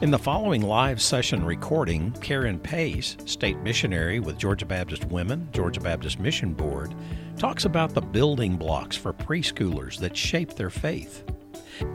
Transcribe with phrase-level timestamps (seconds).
[0.00, 5.80] In the following live session recording, Karen Pace, state missionary with Georgia Baptist Women, Georgia
[5.80, 6.94] Baptist Mission Board,
[7.36, 11.22] talks about the building blocks for preschoolers that shape their faith.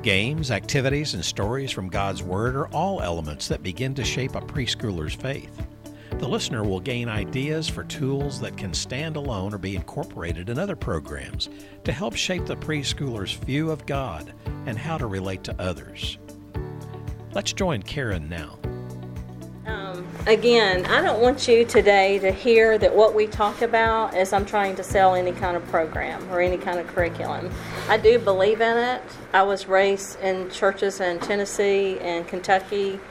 [0.04, 4.42] Games, activities, and stories from God's Word are all elements that begin to shape a
[4.42, 5.66] preschooler's faith.
[6.12, 10.60] The listener will gain ideas for tools that can stand alone or be incorporated in
[10.60, 11.50] other programs
[11.84, 14.32] to help shape the preschooler's view of God
[14.68, 16.20] and how to relate to others.
[17.35, 18.57] Let's join Karen now.
[19.66, 24.31] Um, again, I don't want you today to hear that what we talk about is
[24.31, 27.52] I'm trying to sell any kind of program or any kind of curriculum.
[27.90, 29.02] I do believe in it.
[29.34, 33.02] I was raised in churches in Tennessee and Kentucky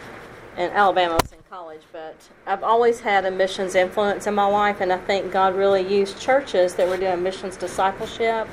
[0.57, 1.17] and Alabama.
[1.17, 4.91] I was in college, but I've always had a missions influence in my life, and
[4.91, 8.49] I think God really used churches that were doing missions discipleship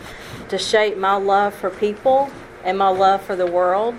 [0.49, 2.29] to shape my love for people
[2.65, 3.95] and my love for the world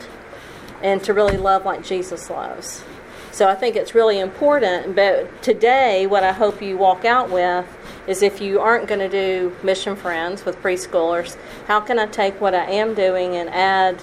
[0.82, 2.84] and to really love like Jesus loves.
[3.32, 4.94] So I think it's really important.
[4.94, 7.66] But today, what I hope you walk out with
[8.06, 12.40] is if you aren't going to do mission friends with preschoolers, how can I take
[12.40, 14.00] what I am doing and add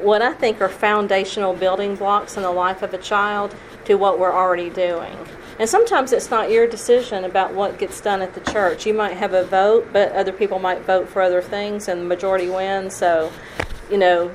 [0.00, 3.54] what I think are foundational building blocks in the life of a child
[3.86, 5.16] to what we're already doing?
[5.58, 8.84] And sometimes it's not your decision about what gets done at the church.
[8.84, 12.04] You might have a vote, but other people might vote for other things, and the
[12.04, 12.96] majority wins.
[12.96, 13.30] So,
[13.90, 14.30] you know,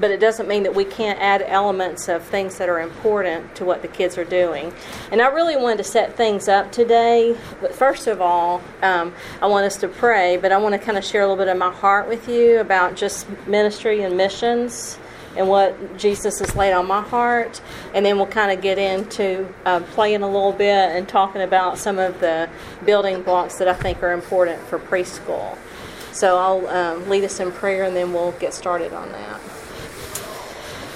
[0.00, 3.64] but it doesn't mean that we can't add elements of things that are important to
[3.64, 4.72] what the kids are doing.
[5.10, 7.36] And I really wanted to set things up today.
[7.60, 10.98] But first of all, um, I want us to pray, but I want to kind
[10.98, 14.98] of share a little bit of my heart with you about just ministry and missions
[15.36, 17.60] and what Jesus has laid on my heart.
[17.94, 21.78] And then we'll kind of get into uh, playing a little bit and talking about
[21.78, 22.48] some of the
[22.84, 25.56] building blocks that I think are important for preschool.
[26.12, 29.40] So I'll um, lead us in prayer and then we'll get started on that.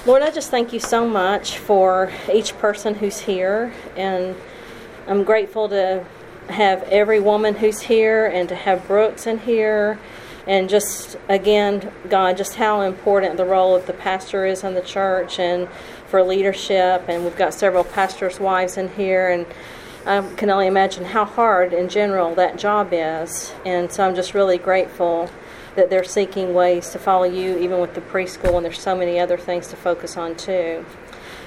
[0.05, 4.35] Lord, I just thank you so much for each person who's here, and
[5.07, 6.05] I'm grateful to
[6.49, 10.01] have every woman who's here and to have Brooks in here.
[10.45, 14.81] And just again, God, just how important the role of the pastor is in the
[14.81, 15.69] church and
[16.09, 17.05] for leadership.
[17.07, 19.47] And we've got several pastors' wives in here, and
[20.05, 23.53] I can only imagine how hard in general that job is.
[23.65, 25.31] And so I'm just really grateful
[25.77, 29.19] that they're seeking ways to follow you, even with the preschool, and there's so many
[29.19, 30.85] other things to focus on too.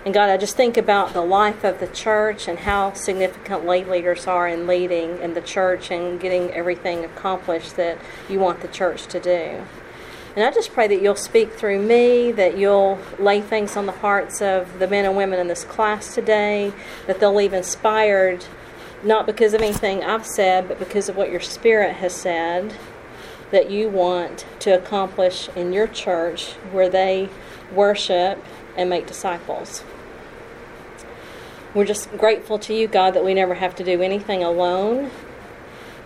[0.04, 3.84] And God, I just think about the life of the church and how significant lay
[3.84, 7.98] leaders are in leading in the church and getting everything accomplished that
[8.30, 9.64] you want the church to do.
[10.36, 13.94] And I just pray that you'll speak through me, that you'll lay things on the
[13.94, 16.72] hearts of the men and women in this class today,
[17.08, 18.46] that they'll leave inspired,
[19.02, 22.76] not because of anything I've said, but because of what your spirit has said
[23.56, 27.30] that you want to accomplish in your church where they
[27.74, 28.38] worship
[28.76, 29.82] and make disciples.
[31.74, 35.10] We're just grateful to you, God, that we never have to do anything alone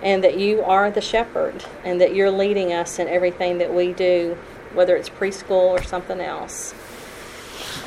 [0.03, 3.93] and that you are the shepherd and that you're leading us in everything that we
[3.93, 4.37] do,
[4.75, 6.75] whether it's preschool or something else.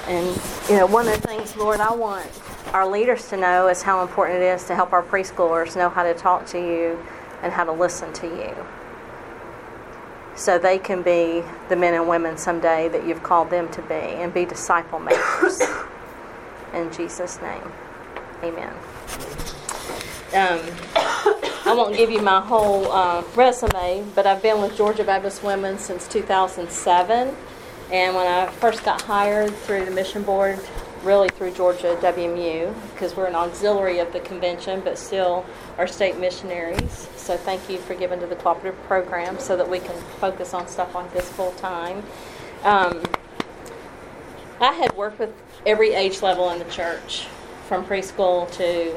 [0.09, 0.27] And,
[0.69, 2.29] you know, one of the things, Lord, I want
[2.73, 6.03] our leaders to know is how important it is to help our preschoolers know how
[6.03, 6.99] to talk to you
[7.43, 8.67] and how to listen to you
[10.35, 13.95] so they can be the men and women someday that you've called them to be
[13.95, 15.61] and be disciple makers.
[16.75, 17.73] In Jesus' name,
[18.43, 18.73] amen.
[20.35, 20.61] Um,
[21.65, 25.79] I won't give you my whole uh, resume, but I've been with Georgia Baptist Women
[25.79, 27.37] since 2007.
[27.93, 30.59] And when I first got hired through the mission board,
[31.03, 35.45] really through Georgia WMU, because we're an auxiliary of the convention, but still
[35.79, 37.09] are state missionaries.
[37.17, 40.69] So thank you for giving to the cooperative program so that we can focus on
[40.69, 42.03] stuff like this full time.
[42.63, 43.03] Um,
[44.61, 45.35] I had worked with
[45.67, 47.27] every age level in the church,
[47.67, 48.97] from preschool to,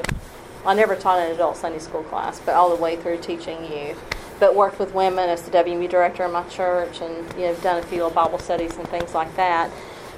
[0.64, 3.98] I never taught an adult Sunday school class, but all the way through teaching youth.
[4.38, 7.78] But worked with women as the WMU director in my church, and you know done
[7.78, 9.70] a few Bible studies and things like that.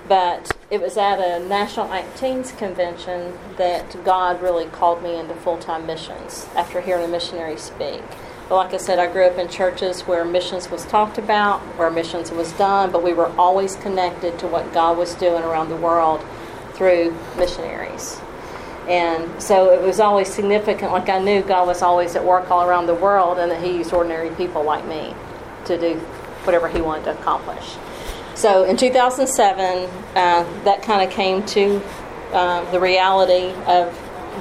[0.08, 5.58] But it was at a National Acteens convention that God really called me into full
[5.58, 8.02] time missions after hearing a missionary speak.
[8.49, 11.90] But like I said, I grew up in churches where missions was talked about, where
[11.90, 15.76] missions was done, but we were always connected to what God was doing around the
[15.76, 16.25] world
[16.72, 18.19] through missionaries.
[18.88, 22.66] And so it was always significant, like I knew God was always at work all
[22.66, 25.14] around the world and that He used ordinary people like me
[25.66, 25.96] to do
[26.44, 27.76] whatever He wanted to accomplish.
[28.38, 31.82] So in 2007, uh, that kind of came to
[32.32, 33.93] uh, the reality of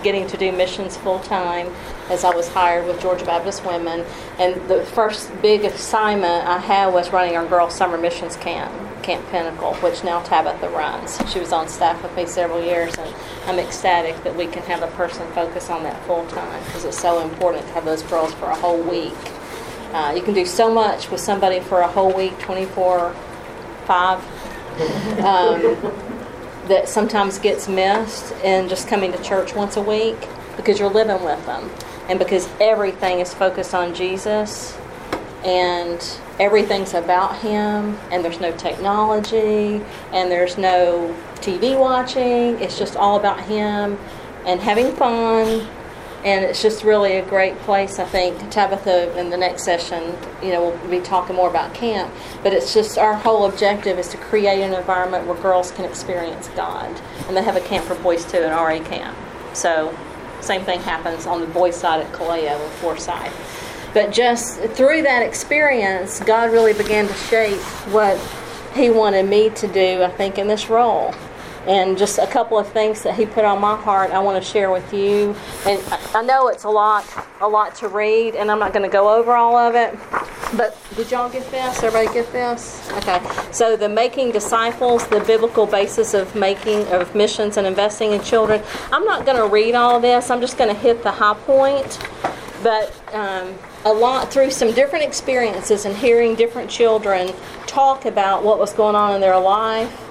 [0.04, 1.74] getting to do missions full time
[2.12, 4.06] as I was hired with Georgia Baptist Women.
[4.38, 8.72] And the first big assignment I had was running our Girls Summer Missions Camp
[9.02, 11.20] Camp Pinnacle, which now Tabitha runs.
[11.34, 13.16] She was on staff with me several years, and
[13.48, 17.02] I'm ecstatic that we can have a person focus on that full time because it's
[17.02, 19.18] so important to have those girls for a whole week.
[19.92, 23.16] Uh, you can do so much with somebody for a whole week, 24
[23.88, 24.19] 5,
[25.24, 25.78] um,
[26.68, 31.24] that sometimes gets missed in just coming to church once a week because you're living
[31.24, 31.69] with them
[32.10, 34.78] and because everything is focused on Jesus
[35.45, 39.81] and everything's about him and there's no technology
[40.12, 42.60] and there's no TV watching.
[42.62, 43.98] It's just all about him
[44.45, 45.68] and having fun.
[46.24, 48.00] And it's just really a great place.
[48.00, 52.12] I think Tabitha in the next session, you know, we'll be talking more about camp.
[52.44, 56.50] But it's just our whole objective is to create an environment where girls can experience
[56.50, 56.90] God.
[57.28, 59.16] And they have a camp for boys too, an RA camp.
[59.54, 59.96] So
[60.42, 63.34] same thing happens on the boys' side at Kaleo and Forsyth.
[63.94, 67.60] But just through that experience, God really began to shape
[67.92, 68.19] what
[68.75, 71.14] He wanted me to do, I think, in this role.
[71.68, 74.50] And just a couple of things that He put on my heart, I want to
[74.50, 75.36] share with you.
[75.66, 75.81] And
[76.16, 77.06] I know it's a lot,
[77.42, 79.98] a lot to read, and I'm not going to go over all of it.
[80.56, 81.84] But did y'all get this?
[81.84, 82.90] Everybody get this?
[82.94, 83.19] Okay.
[83.52, 88.64] So the making disciples, the biblical basis of making of missions and investing in children.
[88.94, 90.31] I'm not going to read all this.
[90.31, 92.00] I'm just going to hit the high point.
[92.64, 93.56] But um,
[93.86, 97.34] a lot through some different experiences and hearing different children
[97.68, 100.06] talk about what was going on in their life.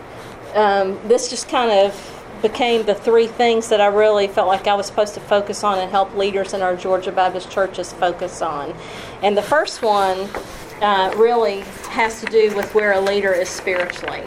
[0.55, 2.13] Um, this just kind of
[2.43, 5.79] became the three things that I really felt like I was supposed to focus on
[5.79, 8.75] and help leaders in our Georgia Baptist churches focus on.
[9.23, 10.29] And the first one
[10.81, 14.23] uh, really has to do with where a leader is spiritually.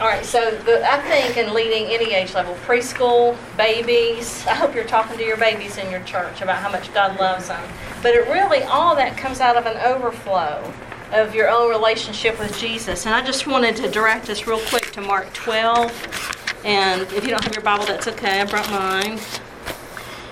[0.00, 4.72] All right, so the, I think in leading any age level, preschool, babies, I hope
[4.72, 7.68] you're talking to your babies in your church about how much God loves them.
[8.00, 10.72] But it really, all that comes out of an overflow
[11.12, 13.06] of your own relationship with Jesus.
[13.06, 16.60] And I just wanted to direct us real quick to Mark 12.
[16.64, 18.40] And if you don't have your Bible, that's okay.
[18.40, 19.18] I brought mine.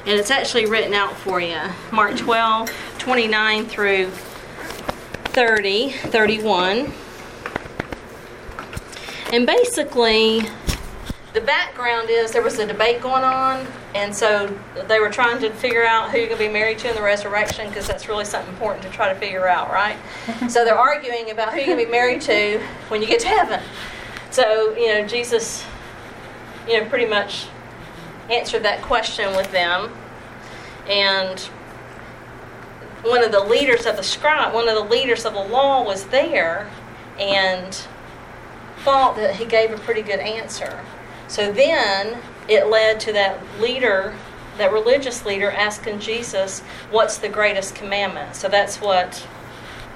[0.06, 1.61] And it's actually written out for you.
[1.90, 4.11] Mark 12, 29 through
[5.37, 6.93] 30, 31.
[9.32, 10.43] And basically,
[11.32, 14.46] the background is there was a debate going on, and so
[14.88, 17.02] they were trying to figure out who you're going to be married to in the
[17.02, 19.96] resurrection because that's really something important to try to figure out, right?
[20.50, 23.28] so they're arguing about who you're going to be married to when you get to
[23.28, 23.60] heaven.
[24.31, 25.64] So, you know, Jesus,
[26.69, 27.46] you know, pretty much
[28.31, 29.90] answered that question with them.
[30.87, 31.40] And
[33.02, 36.04] one of the leaders of the scribe, one of the leaders of the law was
[36.08, 36.70] there,
[37.19, 37.75] and
[38.81, 40.84] thought that he gave a pretty good answer.
[41.28, 44.14] So then it led to that leader,
[44.58, 46.60] that religious leader, asking Jesus,
[46.90, 49.26] "What's the greatest commandment?" So that's what.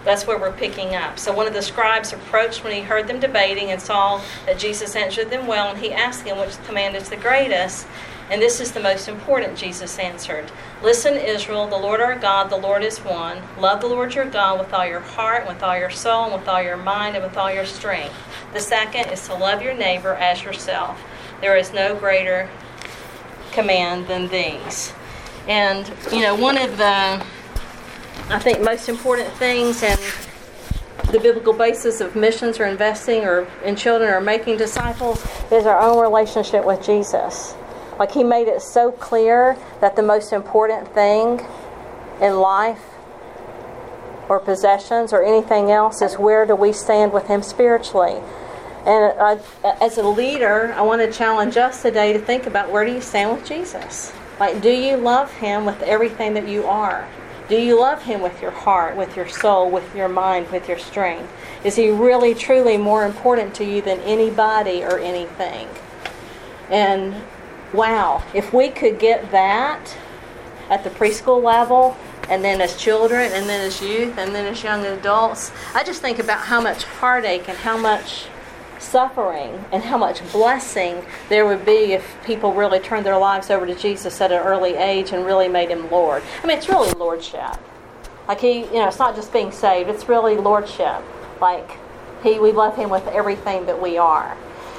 [0.03, 1.19] That's where we're picking up.
[1.19, 4.97] So one of the scribes approached when he heard them debating and saw that Jesus
[4.97, 7.87] answered them well, and he asked him which command is the greatest.
[8.31, 10.51] And this is the most important, Jesus answered.
[10.83, 13.43] Listen, Israel, the Lord our God, the Lord is one.
[13.59, 16.49] Love the Lord your God with all your heart, with all your soul, and with
[16.49, 18.15] all your mind, and with all your strength.
[18.55, 20.99] The second is to love your neighbor as yourself.
[21.41, 22.49] There is no greater
[23.53, 24.93] command than these.
[25.49, 27.25] And, you know, one of the,
[28.29, 29.99] I think, most important things and
[31.13, 35.81] the biblical basis of missions or investing or in children or making disciples is our
[35.81, 37.55] own relationship with Jesus.
[37.99, 41.45] Like he made it so clear that the most important thing
[42.21, 42.83] in life
[44.29, 48.21] or possessions or anything else is where do we stand with him spiritually.
[48.87, 49.39] And I,
[49.81, 53.01] as a leader, I want to challenge us today to think about where do you
[53.01, 54.13] stand with Jesus?
[54.39, 57.07] Like, do you love him with everything that you are?
[57.51, 60.79] Do you love him with your heart, with your soul, with your mind, with your
[60.79, 61.31] strength?
[61.63, 65.69] Is he really, truly more important to you than anybody or anything?
[66.71, 67.17] And
[67.75, 69.97] wow, if we could get that
[70.71, 71.97] at the preschool level,
[72.31, 76.01] and then as children, and then as youth, and then as young adults, I just
[76.01, 78.27] think about how much heartache and how much
[78.81, 83.67] suffering and how much blessing there would be if people really turned their lives over
[83.67, 86.23] to Jesus at an early age and really made him Lord.
[86.43, 87.57] I mean, it's really lordship.
[88.27, 91.03] Like he, you know, it's not just being saved; it's really lordship.
[91.41, 91.71] Like
[92.23, 94.37] he, we love him with everything that we are.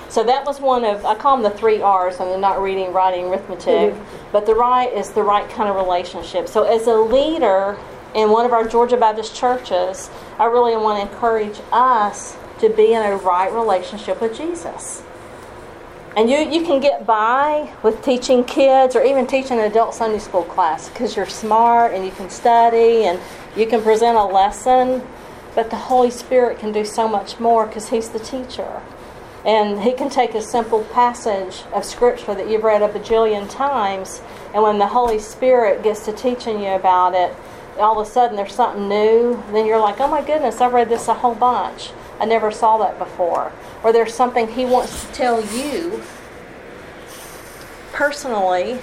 [0.09, 2.91] So that was one of I call them the three R's, and they're not reading,
[2.93, 3.93] writing, arithmetic.
[3.93, 4.31] Mm-hmm.
[4.31, 6.47] But the right is the right kind of relationship.
[6.47, 7.77] So as a leader
[8.13, 12.93] in one of our Georgia Baptist churches, I really want to encourage us to be
[12.93, 15.03] in a right relationship with Jesus.
[16.15, 20.19] And you, you can get by with teaching kids or even teaching an adult Sunday
[20.19, 23.19] school class because you're smart and you can study and
[23.55, 25.01] you can present a lesson.
[25.55, 28.81] But the Holy Spirit can do so much more because He's the teacher.
[29.45, 34.21] And He can take a simple passage of Scripture that you've read a bajillion times,
[34.53, 37.33] and when the Holy Spirit gets to teaching you about it,
[37.79, 39.41] all of a sudden there's something new.
[39.51, 41.91] Then you're like, oh my goodness, I've read this a whole bunch.
[42.21, 43.51] I never saw that before.
[43.83, 46.01] Or there's something He wants to tell you
[47.91, 48.79] personally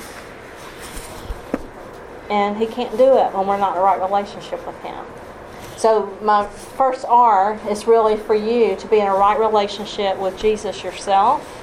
[2.30, 5.04] and he can't do it when we're not in the right relationship with him.
[5.76, 10.38] So my first R is really for you to be in a right relationship with
[10.38, 11.57] Jesus yourself.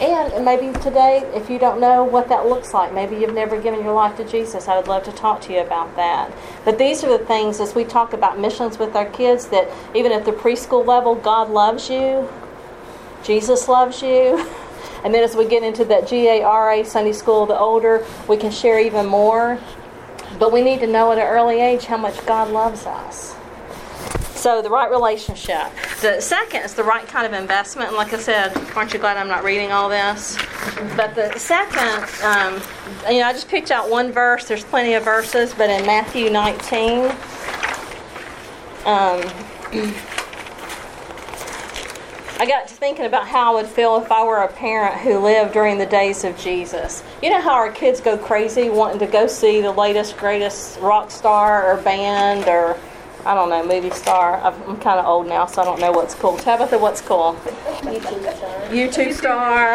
[0.00, 3.84] And maybe today, if you don't know what that looks like, maybe you've never given
[3.84, 6.32] your life to Jesus, I would love to talk to you about that.
[6.64, 10.10] But these are the things as we talk about missions with our kids that even
[10.10, 12.28] at the preschool level, God loves you,
[13.22, 14.48] Jesus loves you.
[15.04, 18.78] And then as we get into that GARA Sunday school, the older, we can share
[18.78, 19.58] even more.
[20.38, 23.34] But we need to know at an early age how much God loves us.
[24.42, 25.70] So, the right relationship.
[26.00, 27.90] The second is the right kind of investment.
[27.90, 30.36] And like I said, aren't you glad I'm not reading all this?
[30.96, 32.60] But the second, um,
[33.08, 34.48] you know, I just picked out one verse.
[34.48, 37.12] There's plenty of verses, but in Matthew 19, um,
[42.40, 45.20] I got to thinking about how I would feel if I were a parent who
[45.20, 47.04] lived during the days of Jesus.
[47.22, 51.12] You know how our kids go crazy wanting to go see the latest, greatest rock
[51.12, 52.76] star or band or,
[53.24, 54.40] I don't know, movie star.
[54.40, 56.36] I'm kind of old now, so I don't know what's cool.
[56.36, 57.34] Tabitha, what's cool?
[57.82, 58.60] YouTube star.
[58.68, 59.74] YouTube star.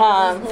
[0.00, 0.46] Um,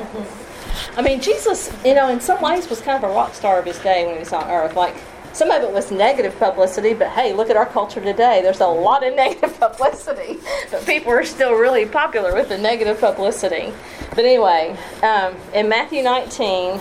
[0.96, 3.64] I mean, Jesus, you know, in some ways was kind of a rock star of
[3.64, 4.76] his day when he was on earth.
[4.76, 4.96] Like,
[5.32, 8.40] some of it was negative publicity, but hey, look at our culture today.
[8.42, 10.38] There's a lot of negative publicity,
[10.70, 13.72] but people are still really popular with the negative publicity.
[14.10, 16.80] But anyway, um, in Matthew 19,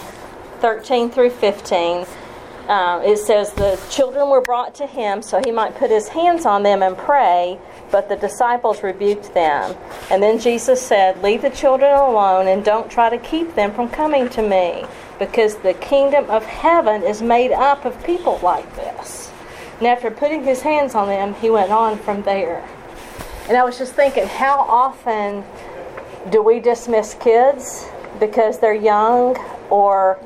[0.60, 2.06] 13 through 15,
[2.68, 6.46] uh, it says, The children were brought to him so he might put his hands
[6.46, 7.60] on them and pray,
[7.92, 9.76] but the disciples rebuked them.
[10.10, 13.90] And then Jesus said, Leave the children alone and don't try to keep them from
[13.90, 14.86] coming to me
[15.20, 19.32] because the kingdom of heaven is made up of people like this.
[19.78, 22.68] And after putting his hands on them, he went on from there.
[23.48, 25.44] And I was just thinking, how often
[26.32, 27.88] do we dismiss kids
[28.20, 29.38] because they're young
[29.70, 30.20] or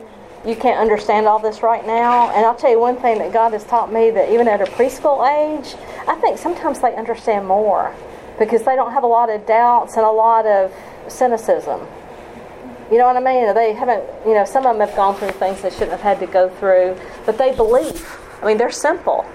[0.46, 2.30] you can't understand all this right now?
[2.32, 4.66] And I'll tell you one thing that God has taught me that even at a
[4.66, 5.76] preschool age,
[6.08, 7.94] I think sometimes they understand more
[8.38, 10.74] because they don't have a lot of doubts and a lot of
[11.08, 11.86] cynicism.
[12.92, 13.54] You know what I mean?
[13.54, 16.20] They haven't, you know, some of them have gone through things they shouldn't have had
[16.20, 18.18] to go through, but they believe.
[18.42, 19.26] I mean, they're simple.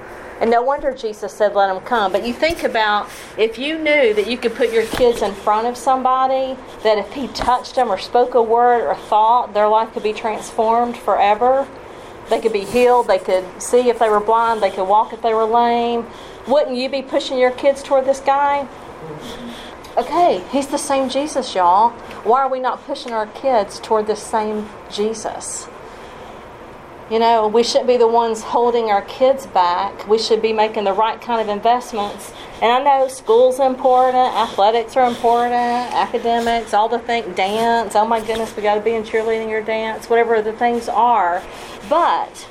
[0.41, 2.13] And no wonder Jesus said, let them come.
[2.13, 5.67] But you think about if you knew that you could put your kids in front
[5.67, 9.93] of somebody, that if he touched them or spoke a word or thought, their life
[9.93, 11.67] could be transformed forever.
[12.31, 13.07] They could be healed.
[13.07, 14.63] They could see if they were blind.
[14.63, 16.07] They could walk if they were lame.
[16.49, 18.67] Wouldn't you be pushing your kids toward this guy?
[19.97, 21.91] Okay, he's the same Jesus, y'all.
[22.25, 25.69] Why are we not pushing our kids toward the same Jesus?
[27.11, 30.09] You know, we shouldn't be the ones holding our kids back.
[30.09, 32.33] We should be making the right kind of investments.
[32.63, 37.95] And I know school's important, athletics are important, academics, all the things, dance.
[37.95, 41.43] Oh my goodness, we got to be in cheerleading or dance, whatever the things are.
[41.91, 42.49] But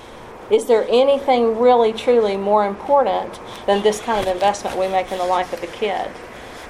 [0.51, 5.17] is there anything really, truly more important than this kind of investment we make in
[5.17, 6.11] the life of a kid?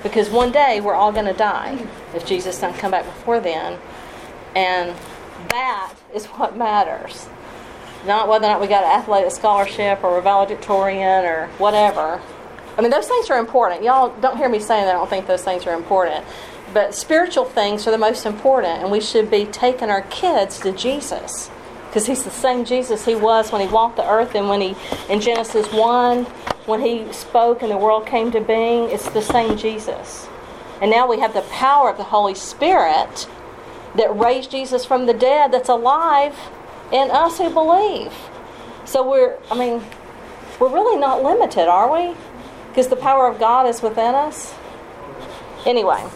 [0.04, 1.86] Because one day we're all going to die
[2.16, 3.78] if Jesus doesn't come back before then.
[4.56, 4.96] And
[5.50, 7.28] that is what matters.
[8.06, 12.22] Not whether or not we got an athletic scholarship or a valedictorian or whatever.
[12.78, 13.84] I mean, those things are important.
[13.84, 16.26] Y'all don't hear me saying that I don't think those things are important.
[16.74, 20.72] But spiritual things are the most important, and we should be taking our kids to
[20.72, 21.52] Jesus
[21.94, 24.76] because he's the same Jesus he was when he walked the earth and when he
[25.10, 26.24] in Genesis 1
[26.66, 30.28] when he spoke and the world came to being it's the same Jesus
[30.82, 33.28] and now we have the power of the Holy Spirit
[33.96, 36.36] that raised Jesus from the dead that's alive
[36.94, 38.14] in us who believe
[38.86, 39.84] so we're I mean
[40.60, 42.16] we're really not limited are we
[42.70, 44.54] because the power of God is within us
[45.66, 46.08] anyway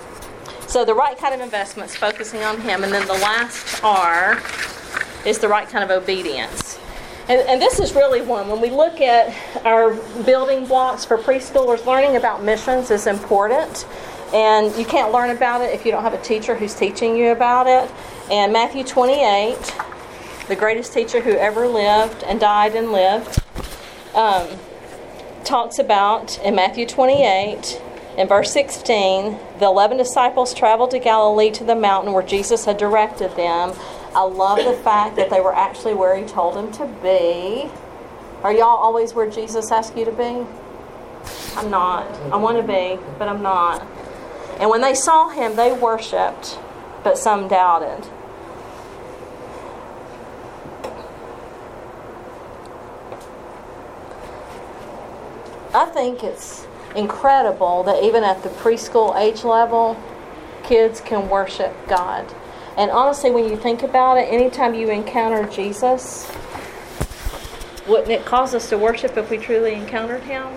[0.68, 4.42] so the right kind of investments focusing on him and then the last are
[5.26, 6.80] is the right kind of obedience.
[7.30, 8.48] And, and, this is really one.
[8.48, 9.94] When we look at our
[10.24, 13.86] building blocks for preschoolers, learning about missions is important.
[14.34, 17.32] And you can't learn about it if you don't have a teacher who's teaching you
[17.32, 17.92] about it.
[18.32, 19.58] And Matthew 28,
[20.48, 23.40] the greatest teacher who ever lived and died and lived,
[24.16, 24.48] um,
[25.44, 27.82] talks about in Matthew 28,
[28.18, 32.78] in verse 16, the 11 disciples traveled to Galilee to the mountain where Jesus had
[32.78, 33.74] directed them.
[34.16, 37.70] I love the fact that they were actually where he told them to be.
[38.42, 40.46] Are y'all always where Jesus asked you to be?
[41.56, 42.08] I'm not.
[42.32, 43.86] I want to be, but I'm not.
[44.60, 46.58] And when they saw him, they worshiped,
[47.04, 48.10] but some doubted.
[55.74, 59.98] I think it's incredible that even at the preschool age level,
[60.64, 62.26] kids can worship God.
[62.78, 66.32] And honestly, when you think about it, anytime you encounter Jesus,
[67.88, 70.48] wouldn't it cause us to worship if we truly encountered him?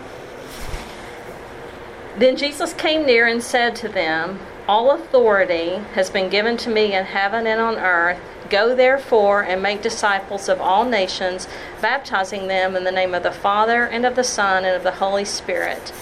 [2.18, 6.94] Then Jesus came near and said to them, All authority has been given to me
[6.94, 8.20] in heaven and on earth.
[8.50, 11.46] Go therefore and make disciples of all nations,
[11.80, 14.90] baptizing them in the name of the Father and of the Son and of the
[14.90, 15.92] Holy Spirit,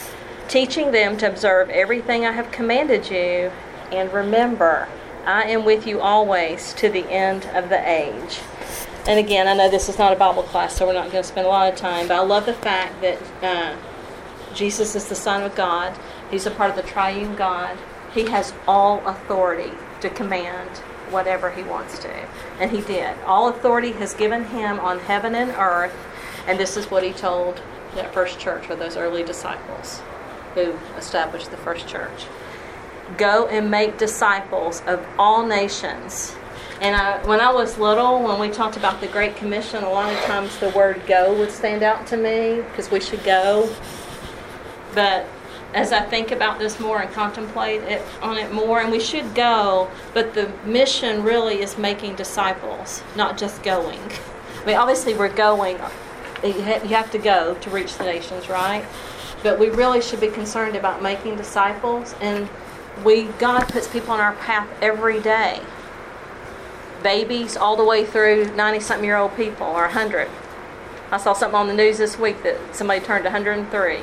[0.49, 3.53] teaching them to observe everything I have commanded you.
[3.93, 4.89] And remember,
[5.27, 8.41] I am with you always to the end of the age.
[9.07, 11.29] And again, I know this is not a Bible class, so we're not going to
[11.29, 13.77] spend a lot of time, but I love the fact that uh,
[14.55, 15.95] Jesus is the Son of God.
[16.31, 17.77] He's a part of the triune God.
[18.15, 22.29] He has all authority to command whatever he wants to.
[22.61, 23.17] And he did.
[23.27, 25.95] All authority has given him on heaven and earth.
[26.47, 27.61] And this is what he told
[27.95, 30.01] that first church with those early disciples
[30.55, 32.27] who established the first church.
[33.17, 36.35] Go and make disciples of all nations.
[36.81, 40.13] And I, when I was little, when we talked about the Great Commission, a lot
[40.13, 43.69] of times the word go would stand out to me because we should go.
[44.95, 45.27] But
[45.75, 49.35] as I think about this more and contemplate it on it more, and we should
[49.35, 54.01] go, but the mission really is making disciples, not just going.
[54.63, 55.79] I mean, obviously we're going.
[56.43, 58.85] You have to go to reach the nations, right?
[59.43, 62.49] But we really should be concerned about making disciples, and
[63.05, 65.61] we God puts people on our path every day.
[67.03, 70.29] Babies all the way through 90 something year old people or 100.
[71.11, 74.01] I saw something on the news this week that somebody turned 103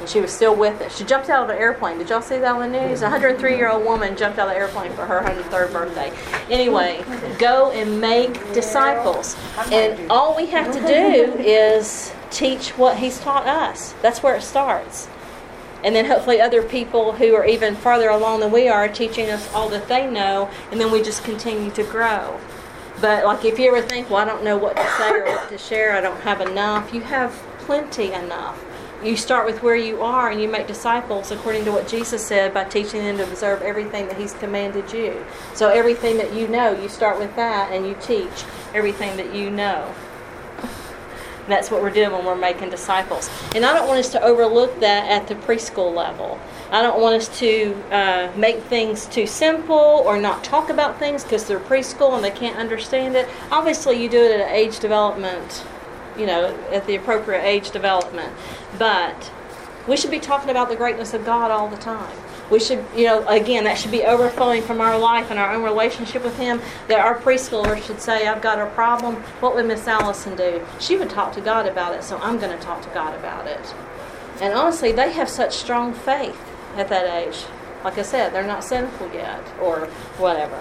[0.00, 0.96] and she was still with us.
[0.96, 1.98] She jumped out of an airplane.
[1.98, 3.02] Did y'all see that on the news?
[3.02, 6.12] A 103 year old woman jumped out of the airplane for her 103rd birthday.
[6.48, 7.04] Anyway,
[7.38, 9.36] go and make disciples.
[9.72, 13.94] And all we have to do is teach what He's taught us.
[14.02, 15.08] That's where it starts.
[15.84, 19.52] And then hopefully other people who are even farther along than we are teaching us
[19.54, 22.38] all that they know, and then we just continue to grow.
[23.00, 25.48] But like if you ever think, well, I don't know what to say or what
[25.50, 28.64] to share, I don't have enough, you have plenty enough
[29.02, 32.52] you start with where you are and you make disciples according to what Jesus said
[32.52, 35.24] by teaching them to observe everything that He's commanded you.
[35.54, 39.50] So, everything that you know, you start with that and you teach everything that you
[39.50, 39.94] know.
[41.46, 43.30] that's what we're doing when we're making disciples.
[43.54, 46.38] And I don't want us to overlook that at the preschool level.
[46.70, 51.22] I don't want us to uh, make things too simple or not talk about things
[51.22, 53.28] because they're preschool and they can't understand it.
[53.50, 55.64] Obviously, you do it at age development
[56.18, 58.32] you know, at the appropriate age development.
[58.76, 59.30] But
[59.86, 62.14] we should be talking about the greatness of God all the time.
[62.50, 65.62] We should, you know, again, that should be overflowing from our life and our own
[65.62, 66.60] relationship with Him.
[66.88, 69.16] That our preschoolers should say, I've got a problem.
[69.40, 70.64] What would Miss Allison do?
[70.80, 73.46] She would talk to God about it, so I'm going to talk to God about
[73.46, 73.74] it.
[74.40, 76.40] And honestly, they have such strong faith
[76.76, 77.44] at that age.
[77.84, 80.58] Like I said, they're not sinful yet or whatever.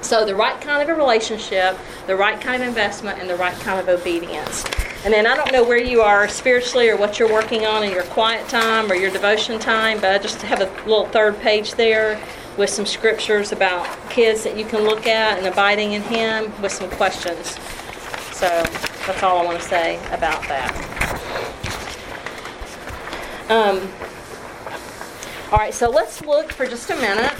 [0.00, 3.58] So, the right kind of a relationship, the right kind of investment, and the right
[3.60, 4.64] kind of obedience.
[5.06, 7.92] And then I don't know where you are spiritually or what you're working on in
[7.92, 11.74] your quiet time or your devotion time, but I just have a little third page
[11.74, 12.20] there
[12.56, 16.72] with some scriptures about kids that you can look at and abiding in Him with
[16.72, 17.50] some questions.
[18.32, 18.48] So
[19.06, 20.74] that's all I want to say about that.
[23.48, 23.88] Um,
[25.52, 27.32] all right, so let's look for just a minute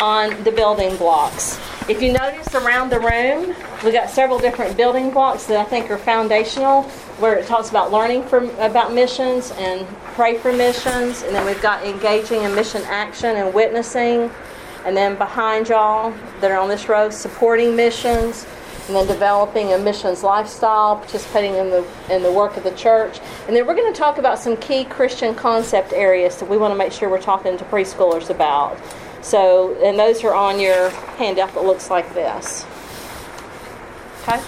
[0.00, 1.67] on the building blocks.
[1.88, 5.90] If you notice around the room, we've got several different building blocks that I think
[5.90, 6.82] are foundational,
[7.18, 11.62] where it talks about learning from about missions and pray for missions, and then we've
[11.62, 14.30] got engaging in mission action and witnessing,
[14.84, 18.46] and then behind y'all that are on this row, supporting missions,
[18.86, 23.18] and then developing a missions lifestyle, participating in the in the work of the church,
[23.46, 26.70] and then we're going to talk about some key Christian concept areas that we want
[26.70, 28.78] to make sure we're talking to preschoolers about.
[29.22, 32.64] So, and those are on your handout that looks like this.
[34.22, 34.42] Okay?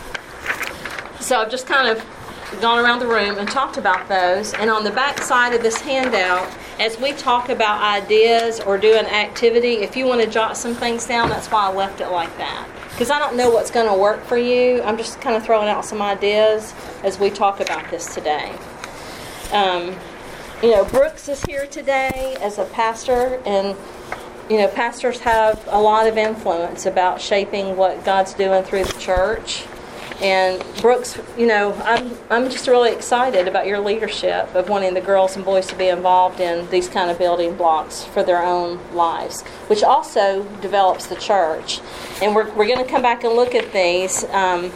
[1.21, 2.05] So I've just kind of
[2.61, 4.53] gone around the room and talked about those.
[4.55, 8.95] And on the back side of this handout, as we talk about ideas or do
[8.95, 12.09] an activity, if you want to jot some things down, that's why I left it
[12.09, 12.69] like that.
[12.91, 14.83] Because I don't know what's going to work for you.
[14.83, 18.53] I'm just kind of throwing out some ideas as we talk about this today.
[19.53, 19.95] Um,
[20.63, 23.77] you know, Brooks is here today as a pastor, and
[24.51, 29.01] you know, pastors have a lot of influence about shaping what God's doing through the
[29.01, 29.65] church.
[30.21, 35.01] And Brooks, you know, I'm, I'm just really excited about your leadership of wanting the
[35.01, 38.81] girls and boys to be involved in these kind of building blocks for their own
[38.93, 41.81] lives, which also develops the church.
[42.21, 44.25] And we're, we're going to come back and look at these.
[44.25, 44.73] Um,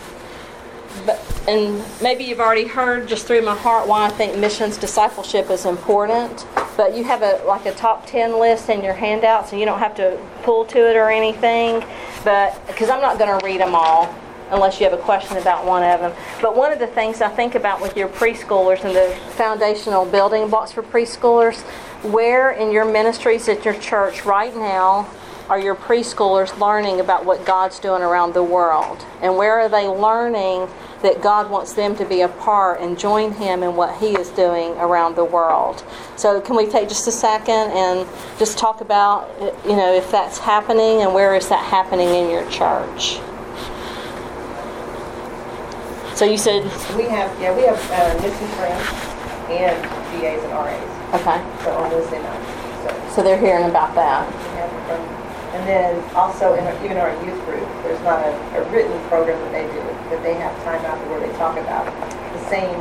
[1.06, 5.50] but, and maybe you've already heard just through my heart why I think missions discipleship
[5.50, 6.46] is important.
[6.76, 9.78] But you have a like a top ten list in your handouts, and you don't
[9.78, 11.84] have to pull to it or anything.
[12.24, 14.12] But because I'm not going to read them all,
[14.50, 16.12] unless you have a question about one of them.
[16.40, 20.48] But one of the things I think about with your preschoolers and the foundational building
[20.48, 21.60] blocks for preschoolers,
[22.02, 25.08] where in your ministries at your church right now
[25.48, 29.04] are your preschoolers learning about what God's doing around the world?
[29.20, 30.68] And where are they learning
[31.02, 34.30] that God wants them to be a part and join Him in what He is
[34.30, 35.84] doing around the world?
[36.16, 39.30] So, can we take just a second and just talk about,
[39.64, 43.20] you know, if that's happening and where is that happening in your church?
[46.14, 46.62] So you said
[46.96, 49.04] We have, yeah, we have uh, friends
[49.50, 49.82] and
[50.20, 51.64] GAs and RAs, okay.
[51.64, 52.84] so on Wednesday night.
[52.84, 55.23] So So they're hearing about that.
[55.54, 56.00] We have them.
[56.00, 59.38] And then also in our, even our youth group, there's not a, a written program
[59.38, 62.74] that they do, but they have time out where they talk about the same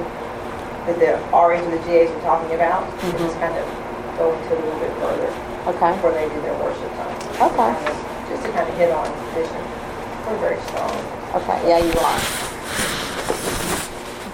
[0.90, 2.84] that the RAs and the GAs are talking about.
[2.84, 3.12] Mm-hmm.
[3.12, 3.66] They just kind of
[4.18, 5.32] go into it a little bit further
[5.70, 5.96] Okay.
[5.96, 7.16] before they do their worship time.
[7.40, 7.72] Okay.
[8.30, 9.64] Just to kind of hit on mission.
[10.28, 10.92] We're very strong.
[11.40, 11.58] Okay.
[11.70, 12.20] Yeah, you are.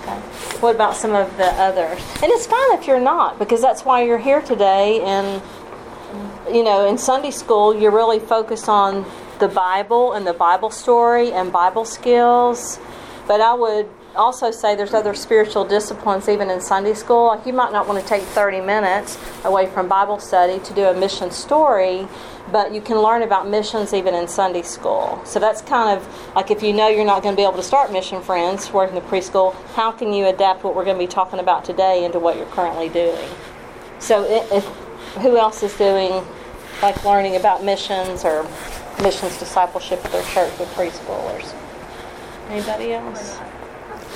[0.02, 0.18] Okay.
[0.60, 2.00] What about some of the others?
[2.22, 5.02] And it's fine if you're not, because that's why you're here today.
[5.02, 5.42] And
[6.54, 9.06] you know, in Sunday school, you're really focused on
[9.40, 12.80] the Bible and the Bible story and Bible skills.
[13.28, 17.28] But I would also say there's other spiritual disciplines even in Sunday school.
[17.28, 20.86] Like you might not want to take 30 minutes away from Bible study to do
[20.86, 22.08] a mission story,
[22.52, 25.22] but you can learn about missions even in Sunday school.
[25.26, 27.64] So that's kind of like if you know you're not going to be able to
[27.64, 31.12] start Mission Friends working the preschool, how can you adapt what we're going to be
[31.12, 33.30] talking about today into what you're currently doing?
[34.00, 34.66] So if
[35.22, 36.24] who else is doing
[36.82, 38.44] like learning about missions or
[39.02, 41.54] missions discipleship at their church with preschoolers?
[42.50, 43.38] Anybody else?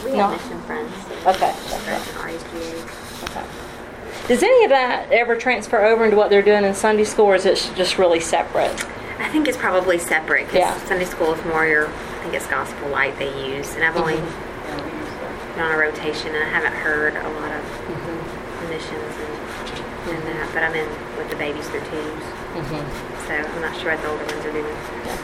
[0.04, 0.28] We No.
[0.28, 0.92] have mission friends.
[1.26, 1.52] Okay.
[1.52, 3.30] Friends and RSGAs.
[3.30, 3.46] Okay.
[4.28, 7.36] Does any of that ever transfer over into what they're doing in Sunday school, or
[7.36, 8.86] is it just really separate?
[9.20, 10.78] I think it's probably separate because Yeah.
[10.86, 13.76] Sunday school is more your, I think it's gospel light they use.
[13.76, 14.70] And I've only Mm-hmm.
[14.70, 15.56] Yeah, we use that.
[15.56, 18.70] been on a rotation and I haven't heard a lot of Mm-hmm.
[18.70, 20.50] missions and, and that.
[20.54, 22.24] But I'm in with the babies through twos.
[22.54, 23.28] Mm-hmm.
[23.28, 24.66] So I'm not sure what the older ones are doing.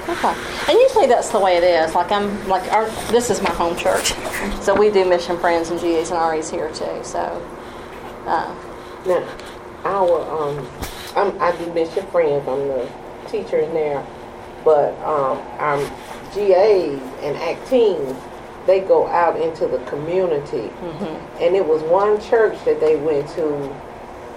[0.10, 0.72] Okay.
[0.72, 1.94] And usually that's the way it is.
[1.96, 4.14] Like I'm like our this is my home church,
[4.62, 7.00] so we do mission friends and GAs and REs here too.
[7.04, 7.20] So.
[8.26, 8.54] Uh,
[9.08, 9.24] Now,
[9.86, 10.68] our, um,
[11.16, 12.88] I'm, I do mission friends, I'm the
[13.28, 14.06] teacher in there,
[14.66, 15.80] but, um, our
[16.36, 18.16] GAs and Acteens,
[18.68, 20.70] they go out into the community.
[21.40, 23.74] And it was one church that they went to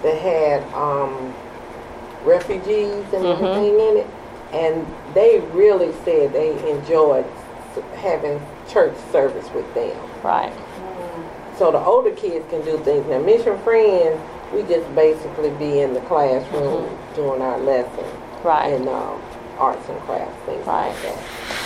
[0.05, 1.35] that had, um,
[2.25, 3.33] refugees and Mhm.
[3.33, 4.07] everything in it.
[4.53, 7.25] And they really said they enjoyed
[7.97, 9.97] having church service with them.
[10.23, 10.53] right.
[11.59, 13.07] So the older kids can do things.
[13.09, 14.19] Now, Mission Friends,
[14.55, 18.05] we just basically be in the classroom doing our lesson.
[18.43, 18.73] Right.
[18.73, 19.21] and um,
[19.59, 20.87] arts and crafts, things Right.
[20.89, 21.17] like that.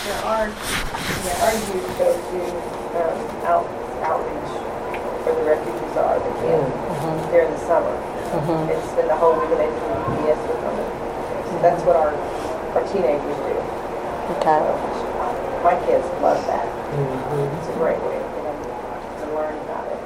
[0.07, 0.47] Now, our,
[1.25, 2.39] yeah, our youth go to
[3.01, 3.17] um,
[3.47, 3.65] out,
[4.03, 4.53] outreach
[5.25, 7.97] where the refugees are, the camp, during the summer.
[8.27, 8.67] Uh-huh.
[8.67, 10.75] And been the whole week and they do VBS with them.
[11.47, 12.11] So that's what our,
[12.75, 13.55] our teenagers do.
[14.35, 14.59] Okay.
[14.59, 16.67] So, My kids love that.
[16.91, 17.57] Mm-hmm.
[17.59, 18.57] It's a great way for them
[19.21, 19.99] to learn about it.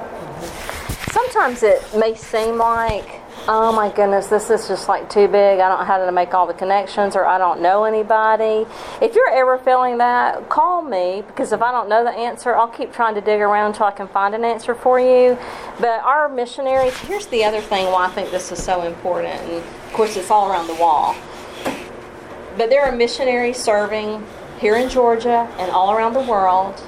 [1.11, 5.59] Sometimes it may seem like, oh my goodness, this is just like too big.
[5.59, 8.65] I don't know how to make all the connections, or I don't know anybody.
[9.01, 12.67] If you're ever feeling that, call me because if I don't know the answer, I'll
[12.67, 15.37] keep trying to dig around until I can find an answer for you.
[15.79, 19.53] But our missionaries, here's the other thing why I think this is so important, and
[19.53, 21.15] of course, it's all around the wall.
[22.57, 24.25] But there are missionaries serving
[24.59, 26.79] here in Georgia and all around the world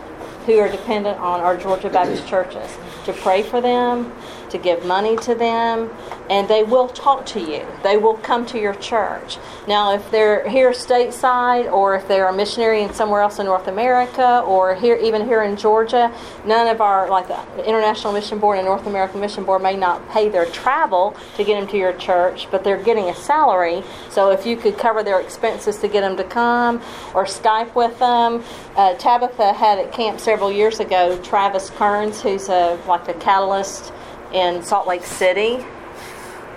[0.46, 4.13] who are dependent on our Georgia Baptist churches to pray for them,
[4.54, 5.89] to give money to them,
[6.30, 7.66] and they will talk to you.
[7.84, 9.38] They will come to your church.
[9.68, 13.68] Now, if they're here stateside or if they're a missionary in somewhere else in North
[13.68, 16.13] America or here even here in Georgia,
[16.46, 20.08] none of our like the International Mission Board and North American Mission Board may not
[20.10, 23.84] pay their travel to get them to your church, but they're getting a salary.
[24.10, 26.78] So if you could cover their expenses to get them to come
[27.16, 28.44] or Skype with them,
[28.78, 33.92] uh, Tabitha had at camp several years ago Travis Kerns, who's a like a catalyst
[34.34, 35.63] in Salt Lake City,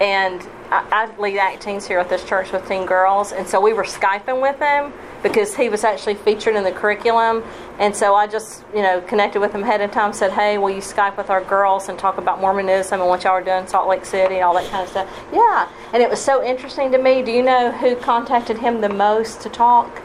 [0.00, 3.72] and I, I lead teens here at this church with teen girls, and so we
[3.72, 7.42] were skyping with him because he was actually featured in the curriculum.
[7.78, 10.70] And so I just, you know, connected with him ahead of time, said, hey, will
[10.70, 13.68] you Skype with our girls and talk about Mormonism and what y'all are doing in
[13.68, 15.24] Salt Lake City all that kind of stuff?
[15.32, 15.68] Yeah.
[15.92, 17.22] And it was so interesting to me.
[17.22, 20.02] Do you know who contacted him the most to talk?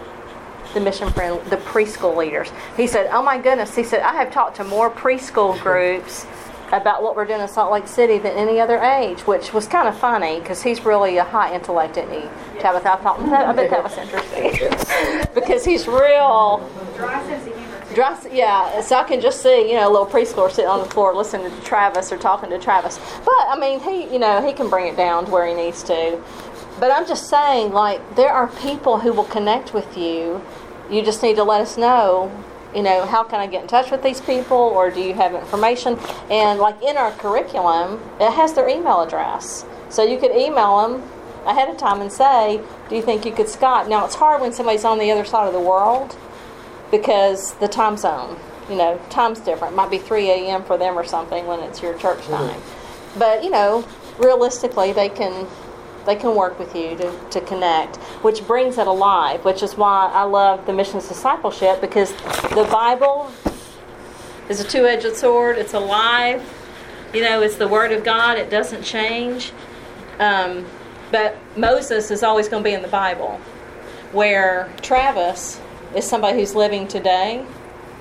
[0.74, 2.50] The mission friend, the preschool leaders.
[2.78, 3.76] He said, oh my goodness.
[3.76, 6.26] He said, I have talked to more preschool groups
[6.72, 9.88] about what we're doing in Salt Lake City than any other age, which was kind
[9.88, 12.30] of funny because he's really a high intellect, isn't he?
[12.60, 16.70] Tabitha, I thought, I bet that was interesting because he's real.
[16.96, 17.68] Dry sense of humor.
[17.94, 20.86] Dry, yeah, so I can just see, you know, a little preschooler sitting on the
[20.86, 23.00] floor listening to Travis or talking to Travis.
[23.26, 25.84] But I mean, he, you know, he can bring it down to where he needs
[25.84, 26.22] to.
[26.80, 30.42] But I'm just saying, like, there are people who will connect with you.
[30.90, 32.32] You just need to let us know,
[32.76, 35.34] you know, how can I get in touch with these people or do you have
[35.34, 35.98] information?
[36.30, 39.66] And, like, in our curriculum, it has their email address.
[39.90, 41.04] So you could email them
[41.46, 43.90] ahead of time and say, do you think you could Skype?
[43.90, 46.16] Now, it's hard when somebody's on the other side of the world
[46.92, 48.38] because the time zone,
[48.70, 49.74] you know, time's different.
[49.74, 50.64] It might be 3 a.m.
[50.64, 52.32] for them or something when it's your church mm-hmm.
[52.34, 52.62] time.
[53.18, 53.86] But, you know,
[54.18, 55.48] realistically, they can
[56.06, 60.12] they can work with you to, to connect, which brings it alive, which is why
[60.14, 62.12] I love the missions discipleship because
[62.54, 63.32] the Bible
[64.50, 65.58] is a two edged sword.
[65.58, 66.42] It's alive.
[67.14, 68.38] You know, it's the Word of God.
[68.38, 69.52] It doesn't change.
[70.20, 70.66] Um,
[71.12, 73.40] but Moses is always going to be in the Bible,
[74.12, 75.60] where Travis
[75.96, 77.46] is somebody who's living today.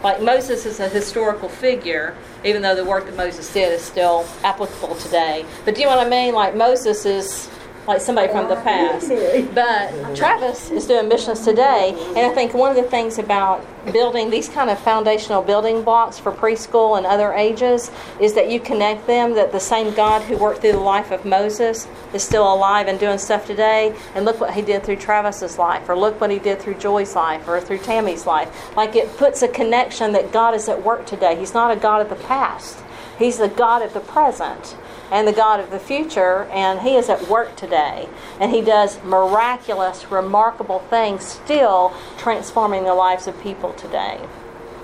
[0.02, 4.26] Like Moses is a historical figure, even though the work that Moses did is still
[4.44, 5.44] applicable today.
[5.64, 6.34] But do you know what I mean?
[6.34, 7.50] Like Moses is
[7.86, 9.08] like somebody from the past.
[9.54, 14.28] But Travis is doing missions today, and I think one of the things about building
[14.28, 17.90] these kind of foundational building blocks for preschool and other ages
[18.20, 21.24] is that you connect them that the same God who worked through the life of
[21.24, 23.96] Moses is still alive and doing stuff today.
[24.14, 27.16] And look what he did through Travis's life, or look what he did through Joy's
[27.16, 28.76] life, or through Tammy's life.
[28.76, 31.36] Like it puts a connection that God is at work today.
[31.36, 32.78] He's not a God of the past.
[33.18, 34.76] He's the God of the present
[35.10, 38.08] and the God of the future, and He is at work today.
[38.40, 44.20] And He does miraculous, remarkable things, still transforming the lives of people today.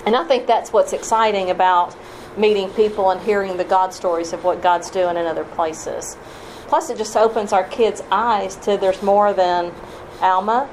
[0.05, 1.97] And I think that's what's exciting about
[2.37, 6.17] meeting people and hearing the God stories of what God's doing in other places.
[6.69, 9.73] Plus, it just opens our kids' eyes to there's more than
[10.21, 10.69] Alma,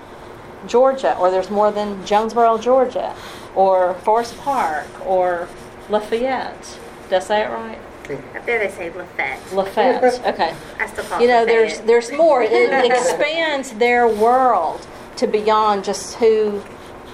[0.68, 3.16] Georgia, or there's more than Jonesboro, Georgia,
[3.56, 5.48] or Forest Park, or
[5.90, 6.80] Lafayette.
[7.10, 7.80] Did I say it right?
[8.12, 9.40] Up there they say Lafette.
[9.54, 10.04] Lafayette.
[10.34, 10.54] Okay.
[10.80, 11.86] I still call You it know, Lafayette.
[11.86, 12.42] there's there's more.
[12.44, 12.52] It
[12.92, 14.86] expands their world
[15.18, 16.62] to beyond just who,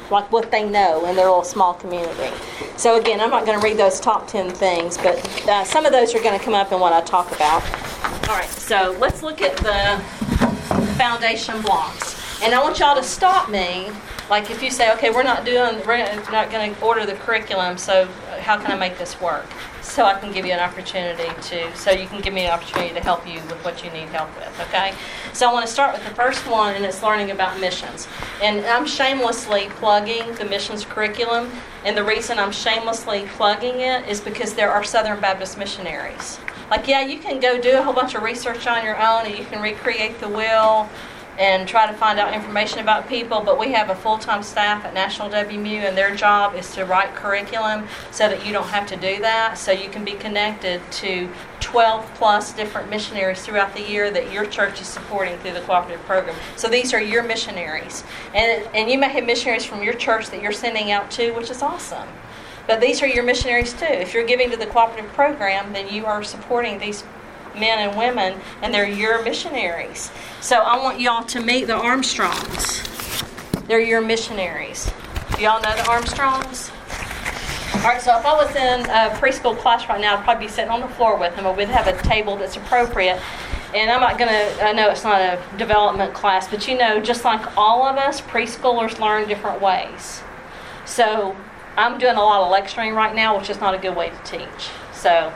[0.09, 2.31] like what they know in their little small community.
[2.77, 5.91] So again, I'm not going to read those top ten things, but uh, some of
[5.91, 7.61] those are going to come up in what I talk about.
[8.29, 8.49] All right.
[8.49, 10.01] So let's look at the
[10.97, 13.89] foundation blocks, and I want y'all to stop me.
[14.29, 15.97] Like if you say, okay, we're not doing, we're
[16.31, 18.05] not going to order the curriculum, so
[18.39, 19.45] how can I make this work?
[19.89, 22.93] So I can give you an opportunity to, so you can give me an opportunity
[22.93, 24.93] to help you with what you need help with, okay?
[25.33, 28.07] So I want to start with the first one, and it's learning about missions.
[28.41, 31.51] And I'm shamelessly plugging the missions curriculum,
[31.83, 36.39] and the reason I'm shamelessly plugging it is because there are Southern Baptist missionaries.
[36.69, 39.35] Like, yeah, you can go do a whole bunch of research on your own, and
[39.37, 40.87] you can recreate the will,
[41.39, 44.93] and try to find out information about people, but we have a full-time staff at
[44.93, 48.97] National WMU and their job is to write curriculum so that you don't have to
[48.97, 51.29] do that, so you can be connected to
[51.61, 56.05] 12 plus different missionaries throughout the year that your church is supporting through the cooperative
[56.05, 56.35] program.
[56.57, 58.03] So these are your missionaries.
[58.33, 61.49] And, and you may have missionaries from your church that you're sending out to, which
[61.49, 62.09] is awesome.
[62.67, 63.85] But these are your missionaries too.
[63.85, 67.03] If you're giving to the cooperative program, then you are supporting these
[67.59, 70.11] men and women, and they're your missionaries.
[70.41, 72.83] So I want y'all to meet the Armstrongs.
[73.67, 74.89] They're your missionaries.
[75.39, 76.71] Y'all know the Armstrongs?
[77.75, 80.51] All right, so if I was in a preschool class right now, I'd probably be
[80.51, 83.21] sitting on the floor with them, or we'd have a table that's appropriate.
[83.73, 86.99] And I'm not going to, I know it's not a development class, but you know,
[86.99, 90.23] just like all of us, preschoolers learn different ways.
[90.85, 91.35] So
[91.77, 94.17] I'm doing a lot of lecturing right now, which is not a good way to
[94.23, 94.69] teach.
[94.91, 95.31] So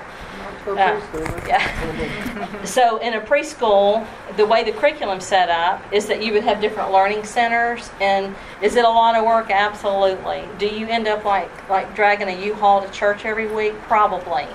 [0.67, 2.63] uh, yeah.
[2.63, 4.05] so in a preschool,
[4.37, 7.89] the way the curriculum's set up is that you would have different learning centers.
[7.99, 9.49] And is it a lot of work?
[9.49, 10.43] Absolutely.
[10.57, 13.73] Do you end up like like dragging a U-Haul to church every week?
[13.83, 14.47] Probably,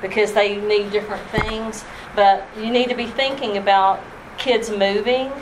[0.00, 1.84] because they need different things.
[2.14, 4.02] But you need to be thinking about
[4.38, 5.32] kids moving.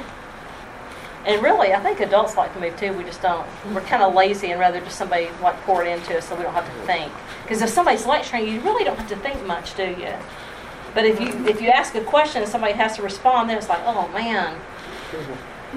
[1.26, 2.92] And really, I think adults like to move too.
[2.92, 3.46] We just don't.
[3.72, 6.42] We're kind of lazy and rather just somebody like pour it into us so we
[6.42, 7.12] don't have to think.
[7.42, 10.12] Because if somebody's lecturing, you really don't have to think much, do you?
[10.92, 13.68] But if you if you ask a question and somebody has to respond, then it's
[13.68, 14.60] like, oh man.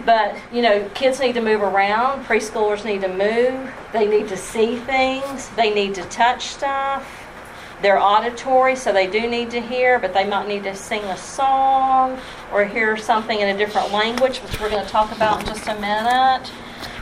[0.06, 2.26] But you know, kids need to move around.
[2.26, 3.74] Preschoolers need to move.
[3.94, 5.50] They need to see things.
[5.50, 7.27] They need to touch stuff.
[7.82, 11.18] They're auditory, so they do need to hear, but they might need to sing a
[11.18, 12.20] song
[12.52, 15.68] or hear something in a different language, which we're going to talk about in just
[15.68, 16.52] a minute.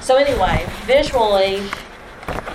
[0.02, 1.64] So anyway, visually,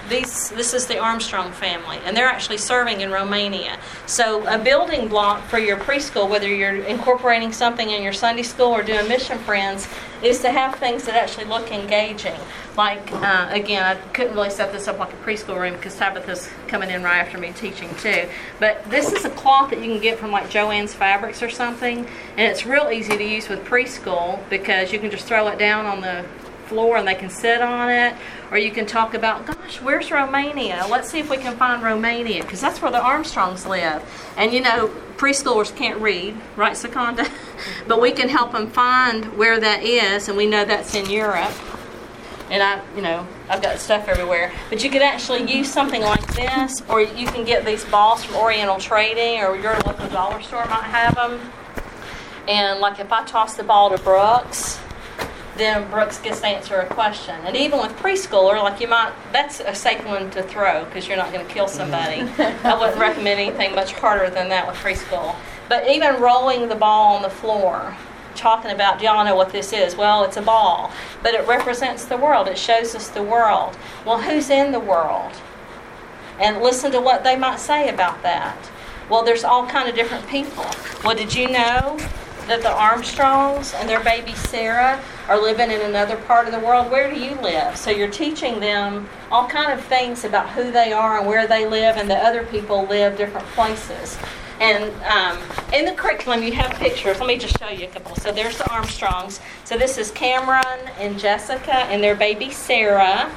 [0.08, 3.78] these, this is the Armstrong family, and they're actually serving in Romania.
[4.06, 8.66] So, a building block for your preschool, whether you're incorporating something in your Sunday school
[8.66, 9.88] or doing Mission Friends,
[10.22, 12.38] is to have things that actually look engaging.
[12.76, 16.48] Like, uh, again, I couldn't really set this up like a preschool room because Tabitha's
[16.66, 18.28] coming in right after me teaching too.
[18.58, 21.98] But this is a cloth that you can get from like Joann's Fabrics or something,
[22.36, 25.86] and it's real easy to use with preschool because you can just throw it down
[25.86, 26.24] on the
[26.70, 28.14] floor and they can sit on it.
[28.50, 30.86] Or you can talk about, gosh, where's Romania?
[30.88, 34.02] Let's see if we can find Romania because that's where the Armstrongs live.
[34.36, 37.28] And you know, preschoolers can't read, right, Seconda?
[37.88, 41.52] but we can help them find where that is, and we know that's in Europe.
[42.50, 44.52] And I, you know, I've got stuff everywhere.
[44.70, 48.36] But you could actually use something like this, or you can get these balls from
[48.36, 51.52] Oriental Trading, or your local dollar store might have them.
[52.48, 54.80] And like if I toss the ball to Brooks,
[55.60, 57.34] then Brooks gets to answer a question.
[57.44, 61.16] And even with preschooler, like you might, that's a safe one to throw because you're
[61.16, 62.22] not going to kill somebody.
[62.64, 65.36] I wouldn't recommend anything much harder than that with preschool.
[65.68, 67.94] But even rolling the ball on the floor,
[68.34, 69.94] talking about, do y'all know what this is?
[69.94, 70.90] Well, it's a ball,
[71.22, 72.48] but it represents the world.
[72.48, 73.76] It shows us the world.
[74.06, 75.32] Well, who's in the world?
[76.38, 78.56] And listen to what they might say about that.
[79.10, 80.64] Well, there's all kind of different people.
[81.04, 81.98] Well, did you know
[82.46, 86.90] that the Armstrongs and their baby Sarah are living in another part of the world.
[86.90, 87.76] Where do you live?
[87.76, 91.66] So you're teaching them all kind of things about who they are and where they
[91.66, 94.18] live, and the other people live different places.
[94.60, 95.38] And um,
[95.72, 97.18] in the curriculum, you have pictures.
[97.18, 98.14] Let me just show you a couple.
[98.16, 99.40] So there's the Armstrongs.
[99.64, 103.30] So this is Cameron and Jessica and their baby Sarah.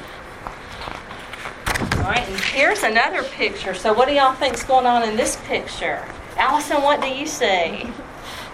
[1.96, 3.72] All right, and here's another picture.
[3.72, 6.04] So what do y'all think's going on in this picture?
[6.36, 7.88] Allison, what do you see?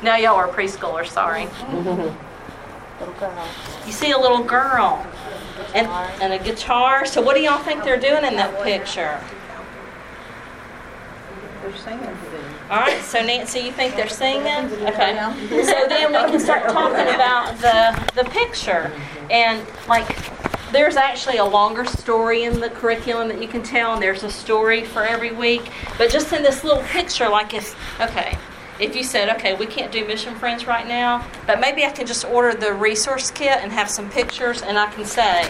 [0.03, 1.47] No, y'all are preschoolers, sorry.
[1.73, 3.49] Little girl.
[3.87, 5.07] You see a little girl
[5.75, 5.87] and,
[6.23, 7.05] and a guitar.
[7.07, 9.21] So what do y'all think they're doing in that picture?
[11.63, 12.17] They're singing.
[12.71, 14.73] All right, so Nancy, you think they're singing?
[14.87, 15.17] Okay.
[15.65, 18.93] So then we can start talking about the, the picture.
[19.31, 20.17] And like,
[20.73, 24.31] there's actually a longer story in the curriculum that you can tell, and there's a
[24.31, 25.71] story for every week.
[25.99, 28.39] But just in this little picture, like if, okay,
[28.81, 32.07] if you said, okay, we can't do Mission Friends right now, but maybe I can
[32.07, 35.49] just order the resource kit and have some pictures, and I can say,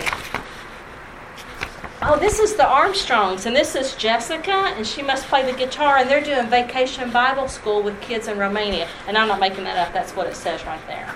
[2.03, 5.99] oh, this is the Armstrongs, and this is Jessica, and she must play the guitar,
[5.99, 8.89] and they're doing vacation Bible school with kids in Romania.
[9.07, 11.15] And I'm not making that up, that's what it says right there.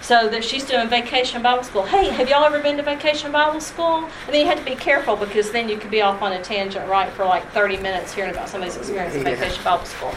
[0.00, 1.82] So that she's doing vacation Bible school.
[1.84, 4.04] Hey, have y'all ever been to vacation Bible school?
[4.26, 6.42] And then you have to be careful because then you could be off on a
[6.42, 10.14] tangent, right, for like 30 minutes hearing about somebody's experience at vacation Bible school.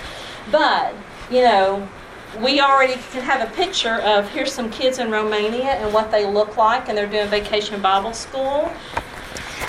[0.51, 0.93] But
[1.29, 1.87] you know,
[2.41, 6.25] we already can have a picture of here's some kids in Romania and what they
[6.25, 8.71] look like, and they're doing vacation Bible school.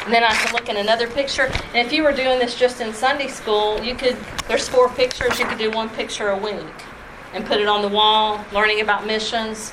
[0.05, 1.51] And then I can look in another picture.
[1.75, 4.17] And if you were doing this just in Sunday school, you could,
[4.49, 6.65] there's four pictures, you could do one picture a week
[7.35, 9.73] and put it on the wall, learning about missions.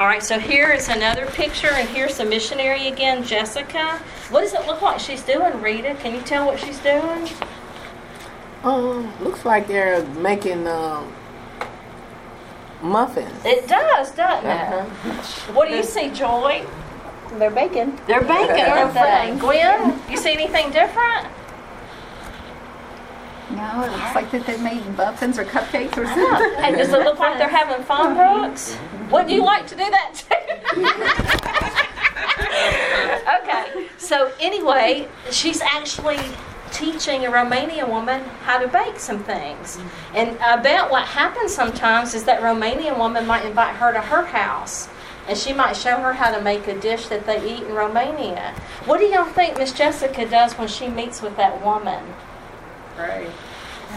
[0.00, 3.98] All right, so here is another picture, and here's a missionary again, Jessica.
[4.30, 5.94] What does it look like she's doing, Rita?
[6.00, 7.28] Can you tell what she's doing?
[8.64, 11.12] Um, looks like they're making um,
[12.84, 13.44] muffins.
[13.44, 14.84] It does, doesn't Uh-huh.
[15.10, 15.24] it?
[15.54, 16.64] What do you see, Joy?
[17.38, 17.98] They're baking.
[18.06, 19.36] They're baking, aren't they?
[19.40, 21.26] Gwen, you see anything different?
[23.50, 26.54] No, it looks like that they made muffins or cupcakes or something.
[26.64, 28.76] And does it look like they're having fun, Brooks?
[29.10, 30.34] Would you like to do that too?
[33.42, 36.18] okay, so anyway, she's actually
[36.74, 39.78] teaching a Romanian woman how to bake some things.
[40.14, 44.24] And I bet what happens sometimes is that Romanian woman might invite her to her
[44.24, 44.88] house.
[45.26, 48.54] And she might show her how to make a dish that they eat in Romania.
[48.84, 52.04] What do y'all think Miss Jessica does when she meets with that woman?
[52.94, 53.30] Pray.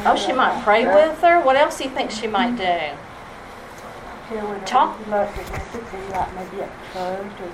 [0.06, 1.42] Oh, she might pray with her.
[1.42, 2.96] What else do you think she might do?
[4.66, 4.98] Talk.
[5.08, 7.52] Like maybe at church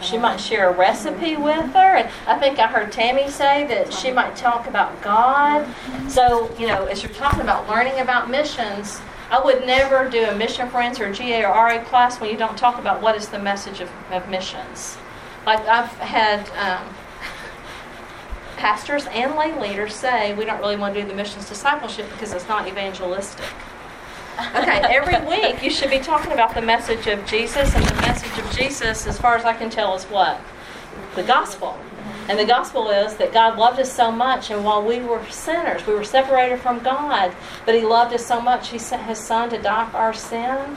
[0.00, 1.96] She might share a recipe with her.
[1.96, 5.66] And I think I heard Tammy say that she might talk about God.
[6.08, 9.00] So, you know, as you're talking about learning about missions,
[9.30, 12.58] I would never do a Mission Friends or GA or RA class when you don't
[12.58, 14.98] talk about what is the message of, of missions.
[15.46, 16.94] Like I've had, um,
[18.56, 22.32] pastors and lay leaders say we don't really want to do the missions discipleship because
[22.32, 23.46] it's not evangelistic.
[24.38, 28.36] Okay, every week you should be talking about the message of Jesus, and the message
[28.36, 30.40] of Jesus, as far as I can tell, is what?
[31.14, 31.78] The gospel.
[32.28, 35.86] And the gospel is that God loved us so much, and while we were sinners,
[35.86, 37.32] we were separated from God,
[37.64, 40.76] but He loved us so much, He sent His Son to die for our sin.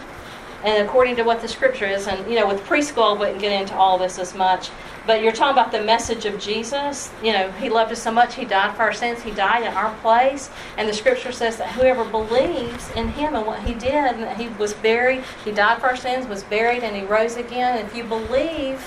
[0.64, 3.52] And according to what the scripture is, and you know, with preschool, I wouldn't get
[3.62, 4.70] into all this as much,
[5.06, 7.12] but you're talking about the message of Jesus.
[7.24, 9.74] You know, He loved us so much, He died for our sins, He died in
[9.74, 10.50] our place.
[10.78, 14.38] And the scripture says that whoever believes in Him and what He did, and that
[14.38, 17.78] He was buried, He died for our sins, was buried, and He rose again.
[17.86, 18.84] If you believe,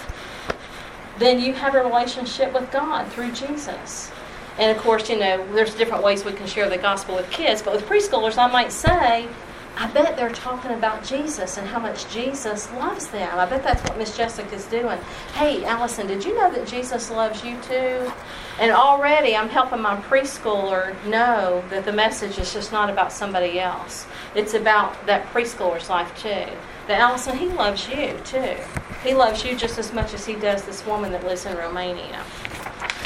[1.19, 4.11] then you have a relationship with God through Jesus.
[4.59, 7.63] And of course, you know, there's different ways we can share the gospel with kids,
[7.63, 9.29] but with preschoolers, I might say,
[9.77, 13.39] I bet they're talking about Jesus and how much Jesus loves them.
[13.39, 14.99] I bet that's what Miss Jessica's doing.
[15.35, 18.13] Hey, Allison, did you know that Jesus loves you too?
[18.59, 23.59] And already I'm helping my preschooler know that the message is just not about somebody
[23.59, 24.07] else.
[24.35, 26.47] It's about that preschooler's life too.
[26.87, 28.57] That Allison, he loves you too.
[29.03, 32.23] He loves you just as much as he does this woman that lives in Romania.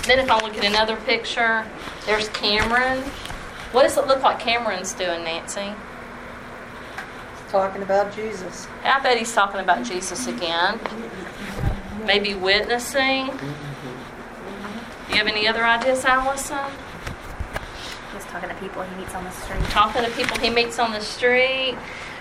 [0.06, 1.64] Then if I look at another picture,
[2.04, 3.02] there's Cameron.
[3.70, 5.72] What does it look like Cameron's doing, Nancy?
[7.48, 8.66] Talking about Jesus.
[8.82, 10.78] I bet he's talking about Jesus again.
[12.04, 13.26] Maybe witnessing.
[13.26, 16.58] Do you have any other ideas, Allison?
[18.12, 19.62] He's talking to people he meets on the street.
[19.64, 21.76] Talking to people he meets on the street.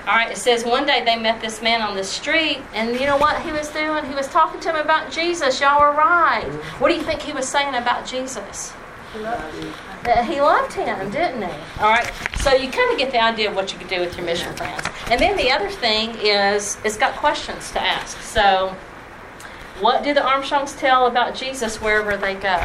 [0.05, 3.05] All right, it says one day they met this man on the street, and you
[3.05, 4.03] know what he was doing?
[4.05, 5.61] He was talking to him about Jesus.
[5.61, 6.45] Y'all were right.
[6.79, 8.73] What do you think he was saying about Jesus?
[9.13, 11.81] That he loved him, didn't he?
[11.81, 14.17] All right, so you kind of get the idea of what you could do with
[14.17, 14.87] your mission friends.
[15.09, 18.19] And then the other thing is, it's got questions to ask.
[18.21, 18.75] So,
[19.79, 22.63] what do the Armstrongs tell about Jesus wherever they go?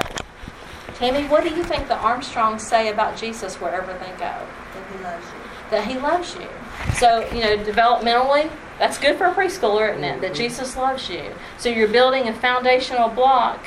[0.95, 4.35] Tammy, what do you think the Armstrongs say about Jesus wherever they go?
[4.35, 5.71] That he loves you.
[5.71, 6.49] That he loves you.
[6.95, 10.21] So, you know, developmentally, that's good for a preschooler, isn't it?
[10.21, 10.35] That mm-hmm.
[10.35, 11.33] Jesus loves you.
[11.59, 13.65] So you're building a foundational block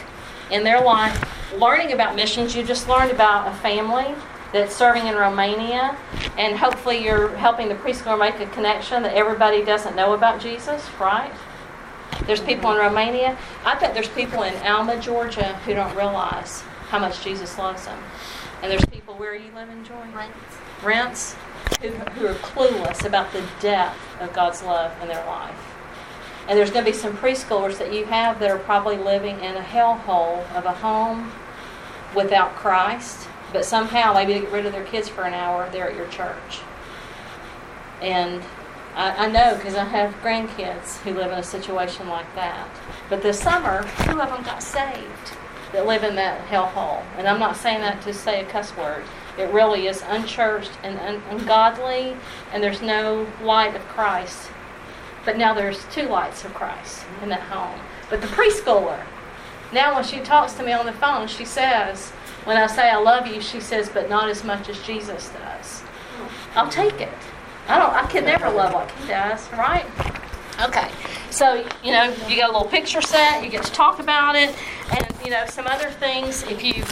[0.49, 1.23] in their life.
[1.57, 4.15] Learning about missions, you just learned about a family
[4.53, 5.97] that's serving in Romania,
[6.37, 10.87] and hopefully you're helping the preschooler make a connection that everybody doesn't know about Jesus,
[10.99, 11.31] right?
[12.25, 13.37] There's people in Romania.
[13.65, 18.01] I bet there's people in Alma, Georgia, who don't realize how much Jesus loves them.
[18.61, 20.05] And there's people where you live in Joy?
[20.83, 21.35] Rents,
[21.81, 25.55] who, who are clueless about the depth of God's love in their life.
[26.47, 29.55] And there's going to be some preschoolers that you have that are probably living in
[29.55, 31.31] a hellhole of a home
[32.15, 35.89] without Christ, but somehow maybe to get rid of their kids for an hour, they're
[35.89, 36.59] at your church.
[38.01, 38.41] And
[38.95, 42.67] I, I know because I have grandkids who live in a situation like that.
[43.09, 45.37] But this summer, two of them got saved
[45.71, 47.03] that live in that hellhole.
[47.17, 49.03] And I'm not saying that to say a cuss word.
[49.37, 52.15] It really is unchurched and un- ungodly,
[52.51, 54.49] and there's no light of Christ.
[55.23, 57.79] But now there's two lights of Christ in that home.
[58.09, 59.05] But the preschooler,
[59.73, 62.09] now when she talks to me on the phone, she says,
[62.45, 65.83] when I say I love you, she says, but not as much as Jesus does.
[66.55, 67.09] I'll take it.
[67.67, 67.93] I don't.
[67.93, 69.85] I can never love like he does, right?
[70.61, 70.89] Okay.
[71.29, 73.43] So you know, you got a little picture set.
[73.43, 74.53] You get to talk about it,
[74.91, 76.43] and you know some other things.
[76.43, 76.83] If you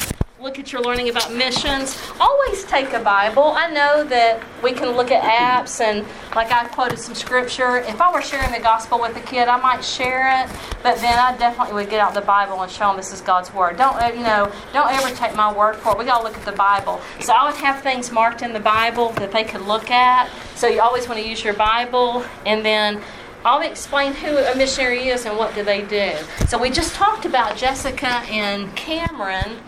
[0.42, 3.44] look at your learning about missions, always take a Bible.
[3.44, 7.80] I know that we can look at apps and, like I quoted some scripture.
[7.80, 10.50] If I were sharing the gospel with a kid, I might share it,
[10.82, 13.54] but then I definitely would get out the Bible and show them this is God's
[13.54, 13.76] word.
[13.76, 14.50] Don't uh, you know?
[14.72, 15.98] Don't ever take my word for it.
[15.98, 17.02] We got to look at the Bible.
[17.20, 20.30] So I would have things marked in the Bible that they could look at.
[20.56, 23.02] So you always want to use your Bible, and then.
[23.46, 26.12] I'll explain who a missionary is and what do they do.
[26.50, 29.62] So we just talked about Jessica and Cameron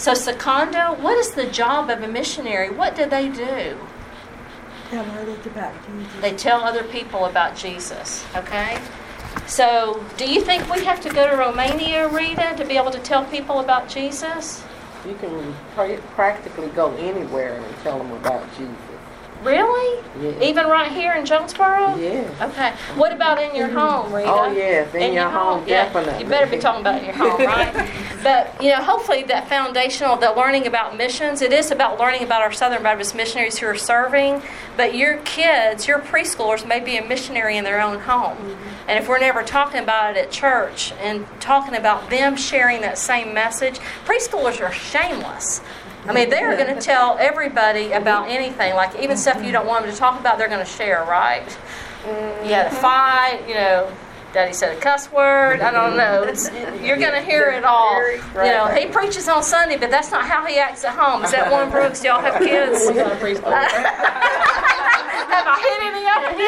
[0.00, 2.70] so, Secondo, what is the job of a missionary?
[2.70, 3.76] What do they do?
[4.88, 6.20] Tell others about Jesus.
[6.22, 8.80] They tell other people about Jesus, okay?
[9.46, 12.98] So, do you think we have to go to Romania, Rita, to be able to
[13.00, 14.64] tell people about Jesus?
[15.06, 18.74] You can pra- practically go anywhere and tell them about Jesus.
[19.42, 20.04] Really?
[20.20, 20.42] Yeah.
[20.42, 21.96] Even right here in Jonesboro?
[21.96, 22.40] Yes.
[22.40, 22.72] Okay.
[22.96, 24.30] What about in your home, Rita?
[24.30, 26.22] Oh, yes, in your home, Yeah, definitely.
[26.22, 27.90] You better be talking about your home, right?
[28.22, 32.42] but, you know, hopefully that foundational, that learning about missions, it is about learning about
[32.42, 34.42] our Southern Baptist missionaries who are serving,
[34.76, 38.36] but your kids, your preschoolers may be a missionary in their own home.
[38.36, 38.88] Mm-hmm.
[38.88, 42.98] And if we're never talking about it at church and talking about them sharing that
[42.98, 45.60] same message, preschoolers are shameless.
[46.06, 49.84] I mean, they're going to tell everybody about anything, like even stuff you don't want
[49.84, 51.46] them to talk about, they're going to share, right?
[52.44, 53.92] You had a fight, you know,
[54.32, 55.60] Daddy said a cuss word.
[55.60, 56.22] I don't know.
[56.22, 56.50] It's,
[56.82, 58.00] you're going to hear it all.
[58.12, 61.24] You know, he preaches on Sunday, but that's not how he acts at home.
[61.24, 62.02] Is that one, Brooks?
[62.04, 62.88] Y'all have kids?
[65.30, 66.38] have I hit any of them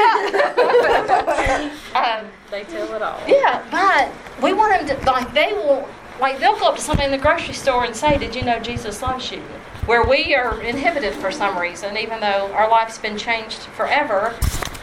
[1.53, 1.73] yet?
[2.21, 3.21] um, They tell it all.
[3.27, 4.11] yeah, but
[4.43, 5.89] we want them to like they will
[6.23, 8.61] like they'll go up to somebody in the grocery store and say, "Did you know
[8.61, 9.43] Jesus loves you?"
[9.87, 14.33] Where we are inhibited for some reason, even though our life's been changed forever,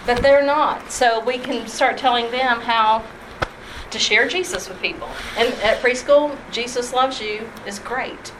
[0.06, 0.92] but they're not.
[0.92, 3.04] So we can start telling them how
[3.90, 5.08] to share Jesus with people.
[5.38, 8.34] And at preschool, Jesus loves you is great.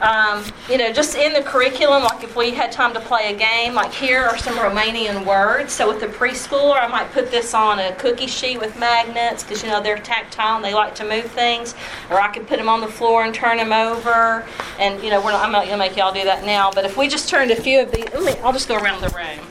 [0.00, 3.36] Um, you know, just in the curriculum, like if we had time to play a
[3.36, 5.72] game, like here are some Romanian words.
[5.72, 9.62] So with the preschooler, I might put this on a cookie sheet with magnets because
[9.62, 11.74] you know they're tactile and they like to move things.
[12.10, 14.46] Or I could put them on the floor and turn them over.
[14.78, 16.70] And you know, not, I'm not going to make y'all do that now.
[16.70, 18.06] But if we just turned a few of these,
[18.42, 19.46] I'll just go around the room.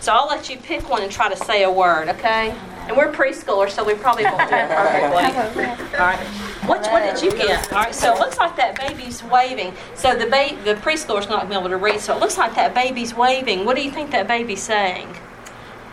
[0.00, 2.54] So I'll let you pick one and try to say a word, okay?
[2.88, 5.64] And we're preschoolers, so we probably won't do it perfectly.
[5.98, 6.18] All right.
[6.66, 7.72] What, what did you get?
[7.72, 7.94] All right.
[7.94, 9.72] So it looks like that baby's waving.
[9.94, 12.00] So the ba- the preschooler's not gonna be able to read.
[12.00, 13.64] So it looks like that baby's waving.
[13.64, 15.08] What do you think that baby's saying?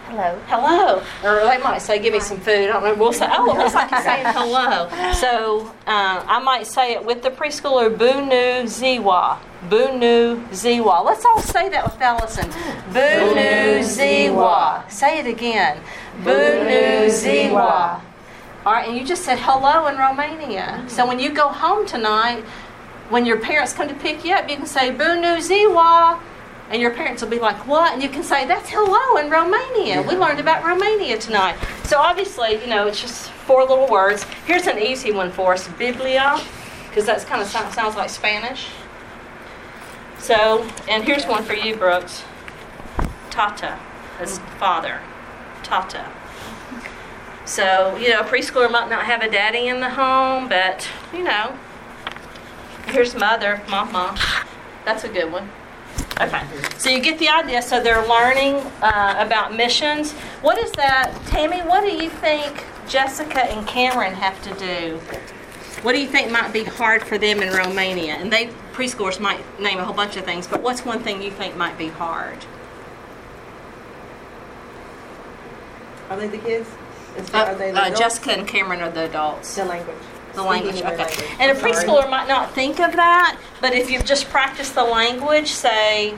[0.08, 0.40] Hello.
[0.48, 1.04] Hello.
[1.24, 2.94] Or they might say, "Give me some food." I don't know.
[2.96, 7.04] We'll say, "Oh, it looks like he's saying hello." So uh, I might say it
[7.06, 7.90] with the preschooler.
[7.96, 9.38] Bună ziua.
[9.70, 11.04] Bună ziua.
[11.06, 12.50] Let's all say that with Allison.
[12.92, 14.84] Bună ziua.
[14.90, 15.78] Say it again.
[16.24, 18.02] Bună ziua.
[18.66, 20.68] All right, and you just said hello in Romania.
[20.68, 20.88] Mm-hmm.
[20.88, 22.44] So when you go home tonight,
[23.10, 26.20] when your parents come to pick you up, you can say Bună ziua.
[26.72, 27.94] And your parents will be like, what?
[27.94, 30.04] And you can say, that's hello in Romania.
[30.04, 31.56] We learned about Romania tonight.
[31.84, 34.24] So obviously, you know, it's just four little words.
[34.46, 36.40] Here's an easy one for us Biblia,
[36.88, 38.68] because that's kind of sounds, sounds like Spanish.
[40.20, 42.24] So, and here's one for you, Brooks.
[43.32, 43.80] Tata,
[44.20, 45.02] as father.
[45.70, 46.12] Tata.
[47.46, 51.24] So, you know, a preschooler might not have a daddy in the home, but, you
[51.24, 51.58] know,
[52.88, 54.18] here's mother, mama.
[54.84, 55.50] That's a good one.
[56.20, 56.42] Okay,
[56.78, 57.62] so you get the idea.
[57.62, 60.12] So they're learning uh, about missions.
[60.42, 61.60] What is that, Tammy?
[61.60, 64.98] What do you think Jessica and Cameron have to do?
[65.84, 68.16] What do you think might be hard for them in Romania?
[68.16, 71.32] And they preschoolers might name a whole bunch of things, but what's one thing you
[71.32, 72.40] think might be hard?
[76.10, 76.70] Are they the kids?
[77.18, 78.00] Is- Uh, Are they the uh, adults?
[78.00, 79.56] Jessica and Cameron are the adults.
[79.56, 79.96] The language.
[80.34, 80.96] The language, okay.
[80.96, 81.20] language.
[81.40, 81.74] And a I'm sorry.
[81.74, 86.16] preschooler might not think of that, but if you've just practiced the language, say,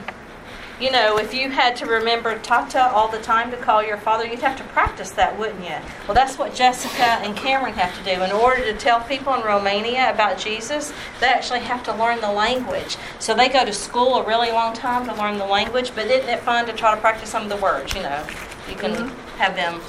[0.82, 4.26] you know, if you had to remember Tata all the time to call your father,
[4.26, 5.76] you'd have to practice that, wouldn't you?
[6.08, 8.20] Well, that's what Jessica and Cameron have to do.
[8.20, 12.32] In order to tell people in Romania about Jesus, they actually have to learn the
[12.32, 12.96] language.
[13.20, 16.28] So they go to school a really long time to learn the language, but isn't
[16.28, 18.26] it fun to try to practice some of the words, you know?
[18.68, 19.08] You can
[19.38, 19.80] have them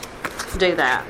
[0.60, 1.04] do that.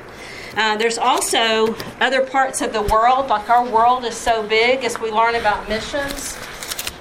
[0.56, 4.98] Uh, there's also other parts of the world, like our world is so big as
[4.98, 6.38] we learn about missions.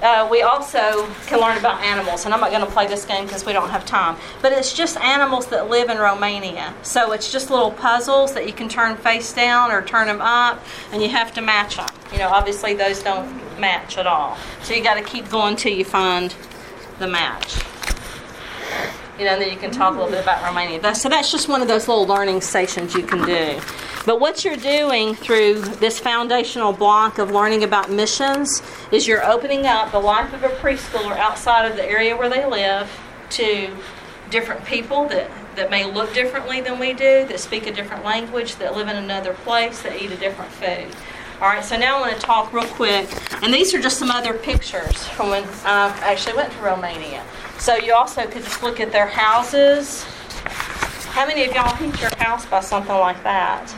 [0.03, 3.25] Uh, we also can learn about animals, and I'm not going to play this game
[3.25, 4.17] because we don't have time.
[4.43, 6.75] But it's just animals that live in Romania.
[6.83, 10.63] So it's just little puzzles that you can turn face down or turn them up,
[10.93, 11.89] and you have to match them.
[12.11, 14.37] You know, obviously those don't match at all.
[14.63, 16.35] So you got to keep going till you find
[16.99, 17.63] the match
[19.19, 20.81] you know, and then you can talk a little bit about Romania.
[20.81, 23.61] That- so that's just one of those little learning stations you can do.
[24.05, 29.67] But what you're doing through this foundational block of learning about missions is you're opening
[29.67, 32.91] up the life of a preschooler outside of the area where they live
[33.31, 33.69] to
[34.31, 38.57] different people that, that may look differently than we do, that speak a different language,
[38.57, 40.87] that live in another place, that eat a different food.
[41.41, 43.09] All right, so now I want to talk real quick,
[43.43, 47.23] and these are just some other pictures from when I actually went to Romania.
[47.63, 50.03] So you also could just look at their houses.
[51.13, 53.73] How many of y'all heat your house by something like that?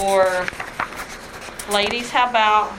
[0.00, 0.46] Or,
[1.70, 2.72] ladies, how about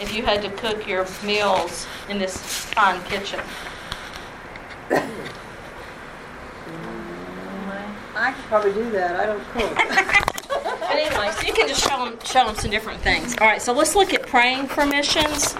[0.00, 3.38] if you had to cook your meals in this fine kitchen?
[8.16, 9.20] I could probably do that.
[9.20, 10.32] I don't cook.
[10.80, 13.36] But anyway, so you can just show them, show them some different things.
[13.40, 15.54] All right, so let's look at praying for missions.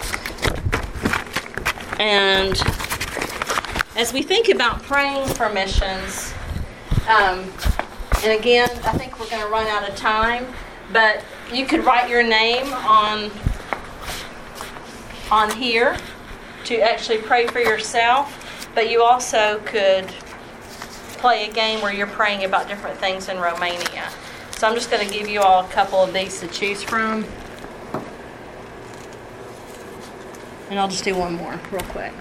[1.99, 2.61] And
[3.97, 6.35] as we think about praying for missions,
[7.09, 7.51] um,
[8.23, 10.47] and again, I think we're going to run out of time,
[10.93, 13.31] but you could write your name on
[15.31, 15.97] on here
[16.65, 20.07] to actually pray for yourself, but you also could
[21.19, 24.09] play a game where you're praying about different things in Romania.
[24.53, 27.25] So I'm just going to give you all a couple of these to choose from.
[30.71, 32.13] And I'll just do one more real quick.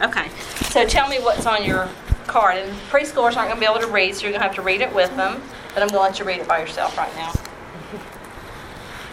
[0.00, 0.28] Okay,
[0.70, 1.88] so tell me what's on your
[2.26, 4.54] card, and preschoolers aren't going to be able to read, so you're going to have
[4.56, 5.42] to read it with them.
[5.74, 7.32] But I'm going to let you read it by yourself right now.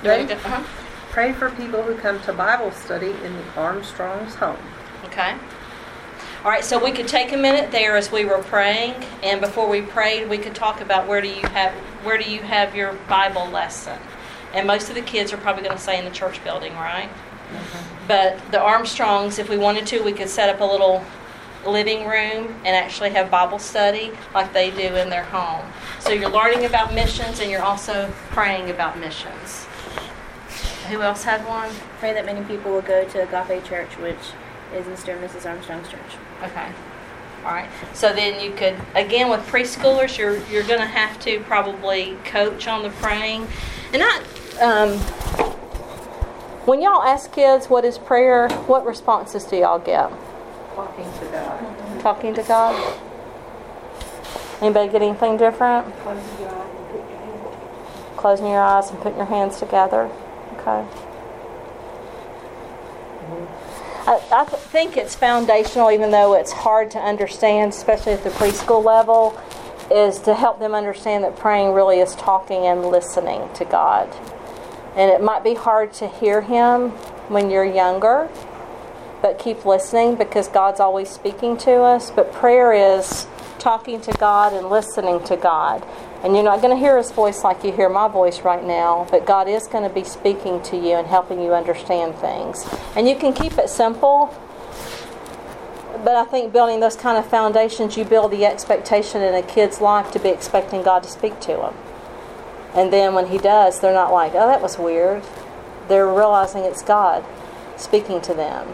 [0.04, 0.28] You Ready?
[0.28, 0.64] to uh-huh.
[1.10, 4.60] Pray for people who come to Bible study in the Armstrong's home.
[5.06, 5.36] Okay.
[6.44, 9.68] All right, so we could take a minute there as we were praying, and before
[9.68, 11.74] we prayed, we could talk about where do you have
[12.04, 13.98] where do you have your Bible lesson?
[14.54, 17.10] And most of the kids are probably going to say in the church building, right?
[18.08, 21.04] But the Armstrongs, if we wanted to, we could set up a little
[21.66, 25.66] living room and actually have Bible study like they do in their home.
[26.00, 29.66] So you're learning about missions and you're also praying about missions.
[30.89, 31.72] Who else had one?
[32.00, 34.16] Pray that many people will go to Agape Church, which
[34.74, 35.16] is Mr.
[35.16, 35.50] and Mrs.
[35.50, 36.00] Armstrong's church.
[36.43, 36.68] Okay.
[37.43, 37.70] All right.
[37.93, 42.68] So then you could again with preschoolers, you're you're going to have to probably coach
[42.68, 43.48] on the praying,
[43.93, 44.24] and I.
[44.62, 45.55] Um,
[46.66, 50.09] when y'all ask kids what is prayer, what responses do y'all get?
[50.74, 52.01] Talking to God.
[52.01, 52.99] Talking to God.
[54.61, 55.86] Anybody get anything different?
[58.18, 60.09] Closing your eyes and putting your hands together.
[60.53, 60.88] Okay.
[64.07, 68.30] I, I th- think it's foundational, even though it's hard to understand, especially at the
[68.32, 69.39] preschool level,
[69.91, 74.09] is to help them understand that praying really is talking and listening to God.
[74.96, 76.91] And it might be hard to hear Him
[77.30, 78.30] when you're younger,
[79.22, 82.12] but keep listening because God's always speaking to us.
[82.12, 83.28] But prayer is
[83.60, 85.86] talking to God and listening to God.
[86.24, 89.08] And you're not going to hear His voice like you hear my voice right now,
[89.12, 92.66] but God is going to be speaking to you and helping you understand things.
[92.96, 94.34] And you can keep it simple,
[96.04, 99.82] but I think building those kind of foundations, you build the expectation in a kid's
[99.82, 101.76] life to be expecting God to speak to them.
[102.76, 105.24] And then when He does, they're not like, oh, that was weird.
[105.88, 107.24] They're realizing it's God
[107.78, 108.68] speaking to them.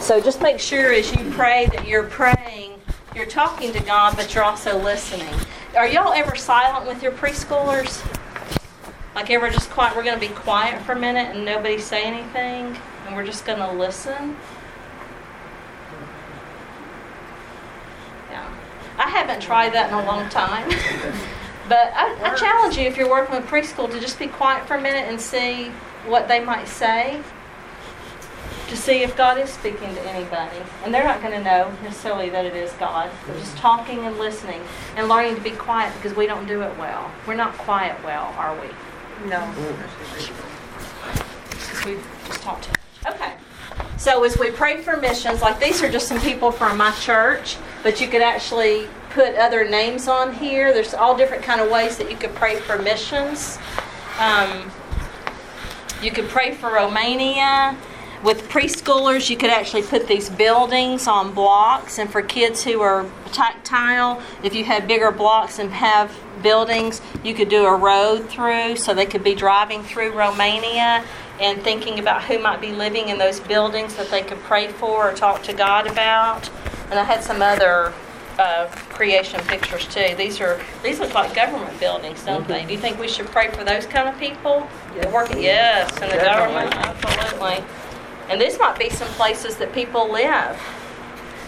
[0.00, 2.78] So just make sure as you pray that you're praying,
[3.14, 5.34] you're talking to God, but you're also listening.
[5.74, 8.04] Are y'all ever silent with your preschoolers?
[9.14, 9.96] Like ever just quiet?
[9.96, 12.76] We're going to be quiet for a minute and nobody say anything,
[13.06, 14.36] and we're just going to listen.
[18.30, 18.54] Yeah,
[18.98, 20.70] I haven't tried that in a long time.
[21.68, 24.76] But I, I challenge you, if you're working with preschool, to just be quiet for
[24.76, 25.70] a minute and see
[26.06, 27.20] what they might say
[28.68, 30.58] to see if God is speaking to anybody.
[30.84, 33.10] And they're not going to know necessarily that it is God.
[33.26, 34.60] They're just talking and listening
[34.96, 37.10] and learning to be quiet because we don't do it well.
[37.26, 38.68] We're not quiet well, are we?
[39.28, 39.38] No.
[39.38, 39.76] Mm.
[41.50, 41.96] Because we
[42.26, 42.72] just talked too.
[43.08, 43.34] Okay.
[43.98, 47.56] So as we pray for missions, like these are just some people from my church,
[47.82, 50.74] but you could actually put other names on here.
[50.74, 53.58] There's all different kind of ways that you could pray for missions.
[54.18, 54.70] Um,
[56.02, 57.76] you could pray for Romania.
[58.26, 63.08] With preschoolers, you could actually put these buildings on blocks, and for kids who are
[63.32, 66.12] tactile, if you had bigger blocks and have
[66.42, 71.04] buildings, you could do a road through so they could be driving through Romania
[71.38, 75.08] and thinking about who might be living in those buildings that they could pray for
[75.08, 76.50] or talk to God about.
[76.90, 77.94] And I had some other
[78.40, 80.16] uh, creation pictures too.
[80.16, 82.64] These are these look like government buildings, don't they?
[82.64, 84.66] Do you think we should pray for those kind of people?
[84.96, 85.12] Yes.
[85.12, 87.64] Working, yes, in the government, absolutely.
[88.28, 90.60] And this might be some places that people live.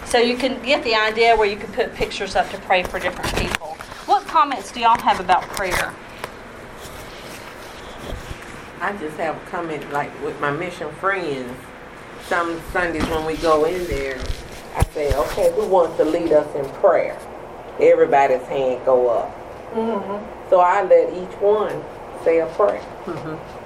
[0.06, 2.98] So you can get the idea where you can put pictures up to pray for
[2.98, 3.76] different people.
[4.06, 5.92] What comments do y'all have about prayer?
[8.80, 11.52] I just have a comment like with my mission friends.
[12.26, 14.18] Some Sundays when we go in there,
[14.76, 17.18] I say, okay, who wants to lead us in prayer?
[17.80, 19.34] Everybody's hand go up.
[19.72, 20.50] Mm-hmm.
[20.50, 21.82] So I let each one
[22.24, 22.80] say a prayer.
[23.04, 23.57] Mm-hmm.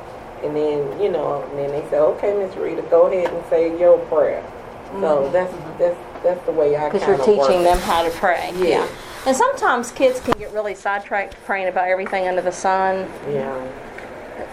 [0.42, 3.78] And then, you know, and then they say, okay, Miss Rita, go ahead and say
[3.78, 4.44] your prayer.
[4.86, 5.32] So mm-hmm.
[5.32, 8.52] that's, that's, that's the way I kind Because you're teaching them how to pray.
[8.56, 8.86] Yeah.
[9.24, 13.08] And sometimes kids can get really sidetracked praying about everything under the sun.
[13.30, 13.54] Yeah.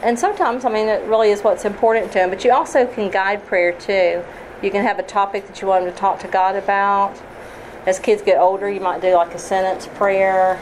[0.04, 2.30] And sometimes, I mean, it really is what's important to them.
[2.30, 4.24] But you also can guide prayer too.
[4.62, 7.20] You can have a topic that you want them to talk to God about.
[7.88, 10.62] As kids get older, you might do like a sentence prayer.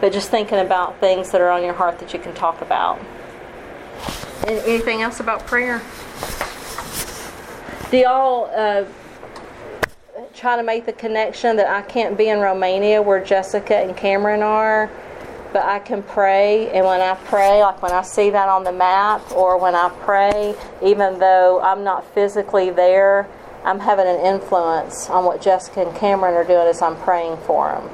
[0.00, 3.00] But just thinking about things that are on your heart that you can talk about.
[4.46, 5.82] An- Anything else about prayer?
[7.90, 8.84] Do y'all uh,
[10.34, 14.42] try to make the connection that I can't be in Romania where Jessica and Cameron
[14.42, 14.88] are,
[15.52, 16.70] but I can pray.
[16.70, 19.88] And when I pray, like when I see that on the map, or when I
[20.02, 23.28] pray, even though I'm not physically there,
[23.64, 27.72] I'm having an influence on what Jessica and Cameron are doing as I'm praying for
[27.72, 27.90] them.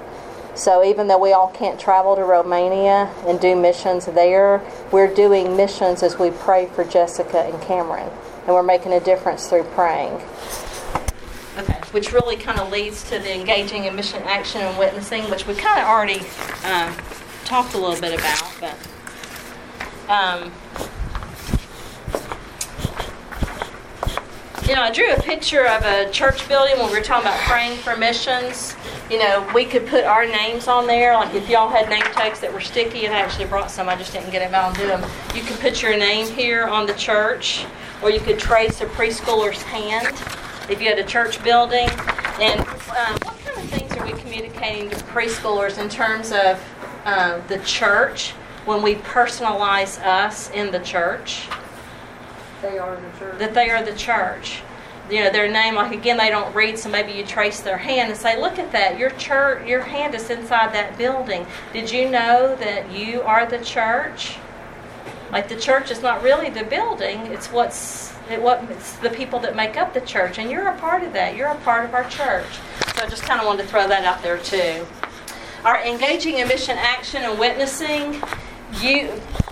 [0.55, 5.57] So even though we all can't travel to Romania and do missions there, we're doing
[5.57, 8.11] missions as we pray for Jessica and Cameron.
[8.46, 10.20] And we're making a difference through praying.
[11.59, 11.78] Okay.
[11.90, 15.55] which really kind of leads to the engaging in mission action and witnessing, which we
[15.55, 16.20] kind of already
[16.64, 16.96] um,
[17.44, 18.76] talked a little bit about, but.
[20.09, 20.50] Um,
[24.68, 27.40] you know, I drew a picture of a church building when we were talking about
[27.40, 28.76] praying for missions.
[29.10, 31.14] You know, we could put our names on there.
[31.14, 33.96] Like if y'all had name tags that were sticky, and I actually brought some, I
[33.96, 35.04] just didn't get them out and do them.
[35.34, 37.66] You could put your name here on the church,
[38.02, 40.16] or you could trace a preschooler's hand
[40.70, 41.88] if you had a church building.
[42.40, 46.62] And um, what kind of things are we communicating to preschoolers in terms of
[47.04, 48.30] um, the church
[48.64, 51.48] when we personalize us in the church?
[52.62, 53.38] They are the church.
[53.38, 54.62] that they are the church.
[55.10, 58.10] You know, their name, like again, they don't read, so maybe you trace their hand
[58.10, 61.44] and say, look at that, your church, your hand is inside that building.
[61.72, 64.36] Did you know that you are the church?
[65.32, 69.40] Like the church is not really the building, it's what's it, what it's the people
[69.40, 71.36] that make up the church, and you're a part of that.
[71.36, 72.46] You're a part of our church.
[72.94, 74.86] So I just kind of wanted to throw that out there too.
[75.64, 78.22] Our engaging in mission action and witnessing,
[78.80, 79.10] you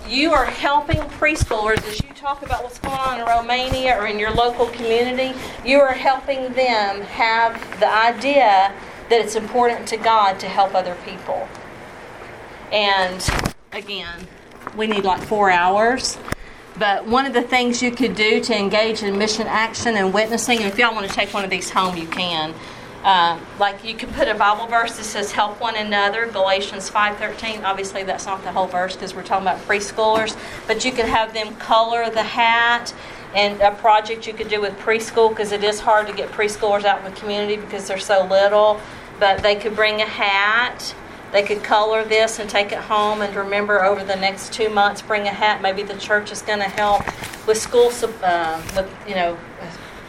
[0.08, 4.18] you are helping preschoolers as you talk about what's going on in Romania or in
[4.18, 5.38] your local community.
[5.64, 8.74] You are helping them have the idea
[9.08, 11.48] that it's important to God to help other people.
[12.72, 13.24] And
[13.72, 14.26] again,
[14.76, 16.18] we need like four hours.
[16.76, 20.58] But one of the things you could do to engage in mission action and witnessing,
[20.58, 22.54] and if y'all want to take one of these home, you can.
[23.02, 27.16] Uh, like you can put a Bible verse that says "Help one another," Galatians five
[27.16, 27.64] thirteen.
[27.64, 30.36] Obviously, that's not the whole verse because we're talking about preschoolers.
[30.66, 32.94] But you could have them color the hat,
[33.34, 36.84] and a project you could do with preschool because it is hard to get preschoolers
[36.84, 38.78] out in the community because they're so little.
[39.18, 40.94] But they could bring a hat.
[41.32, 45.00] They could color this and take it home and remember over the next two months,
[45.00, 45.62] bring a hat.
[45.62, 47.02] Maybe the church is going to help
[47.46, 47.92] with school,
[48.22, 49.38] uh, with you know,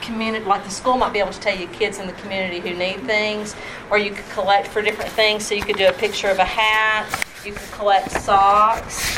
[0.02, 0.46] community.
[0.46, 3.02] Like the school might be able to tell you kids in the community who need
[3.02, 3.56] things,
[3.90, 5.46] or you could collect for different things.
[5.46, 7.08] So you could do a picture of a hat.
[7.46, 9.18] You could collect socks.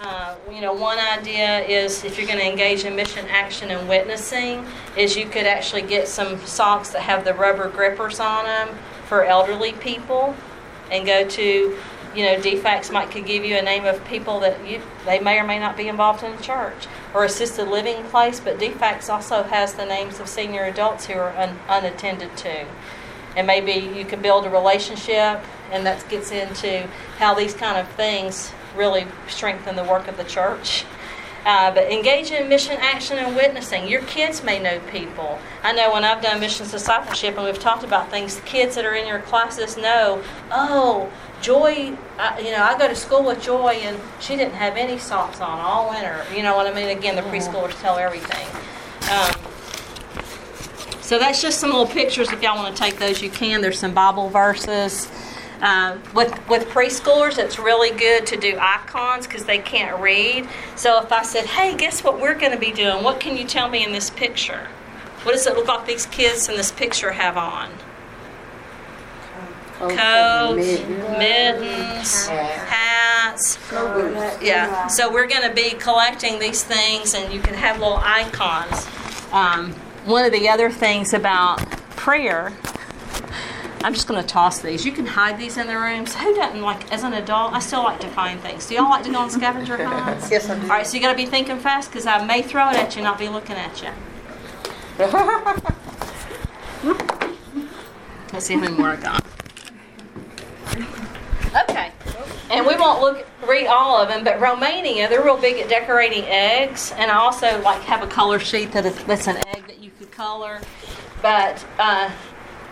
[0.00, 3.88] Uh, you know, one idea is if you're going to engage in mission action and
[3.88, 4.66] witnessing,
[4.98, 8.68] is you could actually get some socks that have the rubber grippers on them
[9.06, 10.36] for elderly people
[10.90, 11.78] and go to
[12.14, 15.38] you know DFACS might could give you a name of people that you they may
[15.38, 19.42] or may not be involved in the church or assisted living place but DFACS also
[19.42, 22.66] has the names of senior adults who are un, unattended to
[23.36, 25.42] and maybe you can build a relationship
[25.72, 26.86] and that gets into
[27.18, 30.84] how these kind of things really strengthen the work of the church
[31.44, 33.86] uh, but engage in mission action and witnessing.
[33.86, 35.38] Your kids may know people.
[35.62, 38.84] I know when I've done missions discipleship and we've talked about things, the kids that
[38.84, 41.12] are in your classes know, oh,
[41.44, 44.96] Joy, I, you know, I go to school with Joy and she didn't have any
[44.96, 46.24] socks on all winter.
[46.34, 46.96] You know what I mean?
[46.96, 48.48] Again, the preschoolers tell everything.
[49.12, 49.30] Um,
[51.02, 52.32] so that's just some little pictures.
[52.32, 53.60] If y'all want to take those, you can.
[53.60, 55.12] There's some Bible verses.
[55.60, 60.48] Uh, with with preschoolers, it's really good to do icons because they can't read.
[60.76, 63.04] So if I said, "Hey, guess what we're going to be doing?
[63.04, 64.68] What can you tell me in this picture?
[65.24, 67.70] What does it look like these kids in this picture have on?
[69.90, 70.80] Coats,
[71.18, 73.58] mittens, hats.
[74.42, 74.86] Yeah.
[74.88, 78.86] So we're going to be collecting these things, and you can have little icons.
[79.32, 79.72] Um,
[80.04, 81.58] one of the other things about
[81.90, 82.52] prayer
[83.84, 84.86] I'm just going to toss these.
[84.86, 86.14] You can hide these in the rooms.
[86.14, 88.66] Who doesn't like, as an adult, I still like to find things.
[88.66, 90.30] Do y'all like to go on scavenger hunts?
[90.30, 90.62] Yes, I do.
[90.62, 92.96] All right, so you got to be thinking fast because I may throw it at
[92.96, 93.90] you, and not be looking at you.
[98.32, 99.22] Let's see how many more I got.
[101.54, 101.92] Okay,
[102.50, 106.24] and we won't look read all of them, but Romania, they're real big at decorating
[106.24, 109.78] eggs, and I also like have a color sheet that is that's an egg that
[109.80, 110.60] you could color,
[111.22, 111.64] but.
[111.78, 112.10] Uh,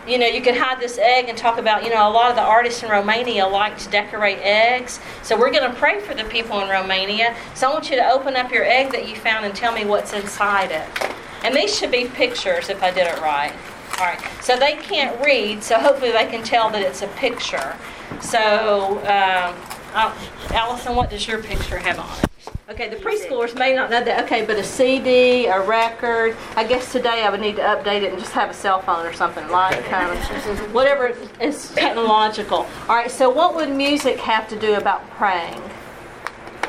[0.07, 2.35] you know, you could hide this egg and talk about, you know, a lot of
[2.35, 4.99] the artists in Romania like to decorate eggs.
[5.21, 7.35] So we're going to pray for the people in Romania.
[7.55, 9.85] So I want you to open up your egg that you found and tell me
[9.85, 11.13] what's inside it.
[11.43, 13.53] And these should be pictures if I did it right.
[13.99, 14.19] All right.
[14.41, 17.77] So they can't read, so hopefully they can tell that it's a picture.
[18.21, 19.55] So, um,
[19.93, 20.13] uh,
[20.51, 22.29] Allison, what does your picture have on it?
[22.69, 24.23] Okay, the preschoolers may not know that.
[24.23, 26.35] Okay, but a CD, a record.
[26.55, 29.05] I guess today I would need to update it and just have a cell phone
[29.05, 32.65] or something like kind of whatever is technological.
[32.87, 33.11] All right.
[33.11, 35.61] So, what would music have to do about praying?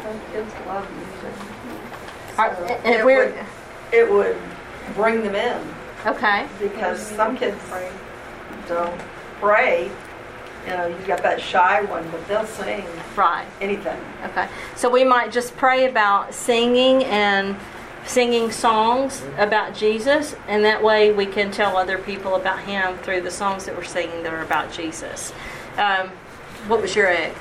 [0.03, 2.39] Some kids love music.
[2.39, 3.45] All right, So and it we're would-
[3.93, 4.37] It would
[4.95, 5.75] bring them in
[6.05, 6.47] okay.
[6.59, 7.57] because some kids
[8.67, 9.01] don't
[9.41, 9.91] pray.
[10.67, 12.85] You know, you got that shy one, but they'll sing
[13.15, 13.47] Right.
[13.61, 13.99] anything.
[14.27, 14.49] Okay.
[14.77, 17.57] So we might just pray about singing and
[18.07, 23.23] singing songs about Jesus, and that way we can tell other people about Him through
[23.23, 25.33] the songs that we're singing that are about Jesus.
[25.79, 26.09] Um,
[26.69, 27.33] what was your egg?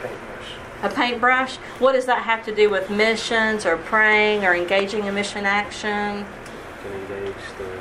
[0.84, 1.56] A paintbrush?
[1.80, 6.26] What does that have to do with missions or praying or engaging in mission action?
[6.84, 7.73] Can engage the artists.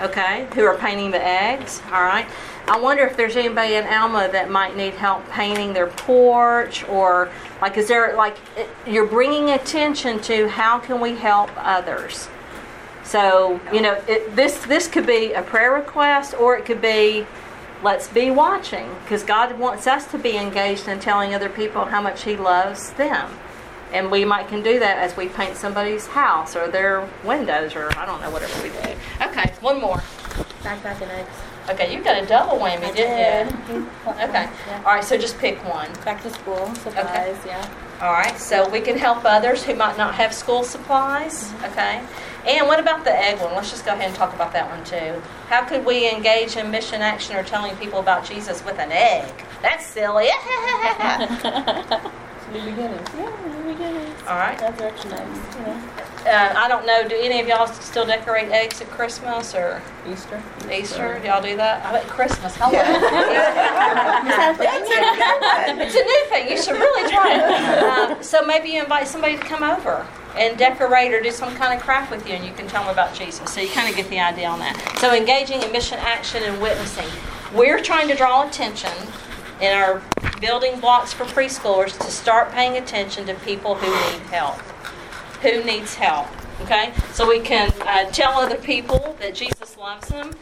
[0.00, 1.82] Okay, who are painting the eggs?
[1.86, 2.26] All right.
[2.68, 7.30] I wonder if there's anybody in Alma that might need help painting their porch or
[7.60, 8.36] like is there like
[8.86, 12.28] you're bringing attention to how can we help others?
[13.02, 17.26] So, you know, it, this this could be a prayer request or it could be
[17.82, 22.02] let's be watching because God wants us to be engaged in telling other people how
[22.02, 23.30] much he loves them.
[23.92, 27.96] And we might can do that as we paint somebody's house or their windows or
[27.98, 28.96] I don't know whatever we do.
[29.22, 29.98] Okay, one more.
[30.62, 31.30] Backpack and eggs.
[31.70, 33.86] Okay, you got a double whammy, didn't you?
[34.08, 34.48] Okay.
[34.66, 34.82] Yeah.
[34.86, 35.92] All right, so just pick one.
[36.04, 37.36] Back to school supplies.
[37.46, 37.70] Yeah.
[38.00, 41.44] All right, so we can help others who might not have school supplies.
[41.44, 41.64] Mm-hmm.
[41.66, 42.02] Okay.
[42.46, 43.54] And what about the egg one?
[43.54, 45.20] Let's just go ahead and talk about that one too.
[45.48, 49.30] How could we engage in mission action or telling people about Jesus with an egg?
[49.60, 50.28] That's silly.
[52.52, 53.08] New beginnings.
[53.16, 54.22] Yeah, new beginnings.
[54.26, 54.58] All right.
[54.60, 55.38] Resurrection eggs.
[55.56, 55.82] You know.
[56.26, 57.06] Uh, I don't know.
[57.06, 60.42] Do any of y'all still decorate eggs at Christmas or Easter.
[60.72, 61.18] Easter?
[61.20, 61.84] Do y'all do that?
[61.86, 62.54] I bet Christmas.
[62.56, 62.72] Hello.
[64.28, 66.50] That's It's a new thing.
[66.50, 67.42] You should really try it.
[67.82, 71.72] Um, so maybe you invite somebody to come over and decorate or do some kind
[71.78, 73.52] of craft with you, and you can tell them about Jesus.
[73.52, 74.98] So you kind of get the idea on that.
[74.98, 77.08] So engaging in mission action and witnessing.
[77.54, 78.92] We're trying to draw attention
[79.60, 80.02] in our
[80.40, 84.56] building blocks for preschoolers to start paying attention to people who need help.
[85.42, 86.28] Who needs help?
[86.62, 90.32] Okay, so we can uh, tell other people that Jesus loves them.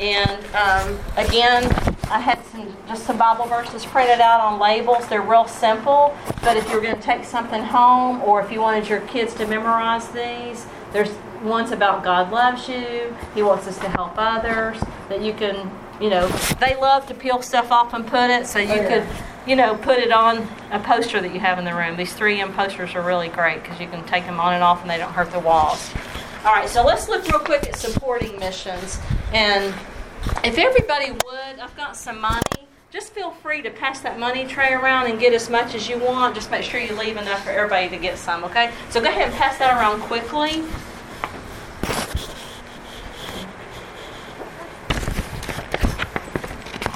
[0.00, 1.64] And um, again,
[2.10, 5.06] I had some just some Bible verses printed out on labels.
[5.06, 8.88] They're real simple, but if you're going to take something home, or if you wanted
[8.88, 11.10] your kids to memorize these, there's
[11.42, 13.14] ones about God loves you.
[13.34, 14.78] He wants us to help others.
[15.08, 15.70] That you can,
[16.00, 16.28] you know,
[16.60, 19.06] they love to peel stuff off and put it, so you oh, could,
[19.46, 21.96] you know, put it on a poster that you have in the room.
[21.96, 24.90] These 3M posters are really great because you can take them on and off, and
[24.90, 25.90] they don't hurt the walls.
[26.44, 28.98] All right, so let's look real quick at supporting missions.
[29.32, 29.74] And
[30.42, 32.42] if everybody would, I've got some money.
[32.90, 35.98] Just feel free to pass that money tray around and get as much as you
[35.98, 36.34] want.
[36.34, 38.72] Just make sure you leave enough for everybody to get some, okay?
[38.90, 40.62] So go ahead and pass that around quickly.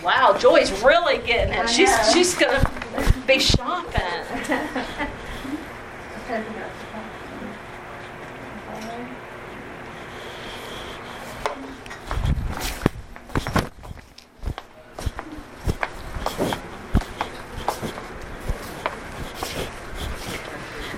[0.08, 1.68] Wow, Joy's really getting it.
[1.68, 2.66] She's she's gonna
[3.26, 4.00] be shopping.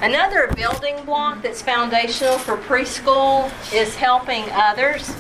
[0.00, 5.12] Another building block that's foundational for preschool is helping others,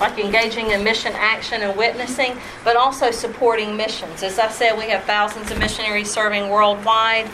[0.00, 4.22] like engaging in mission action and witnessing, but also supporting missions.
[4.22, 7.28] As I said, we have thousands of missionaries serving worldwide.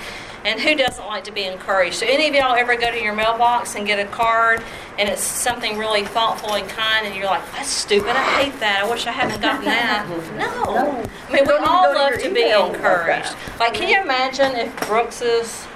[0.45, 1.95] And who doesn't like to be encouraged?
[1.95, 4.61] So, any of y'all ever go to your mailbox and get a card
[4.99, 8.85] and it's something really thoughtful and kind, and you're like, that's stupid, I hate that,
[8.85, 10.07] I wish I hadn't gotten that?
[10.37, 11.05] No.
[11.29, 13.35] I mean, we all go to love to be encouraged.
[13.59, 15.67] Like, can you imagine if Brooks's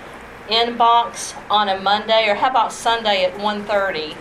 [0.48, 4.16] inbox on a Monday, or how about Sunday at 1.30,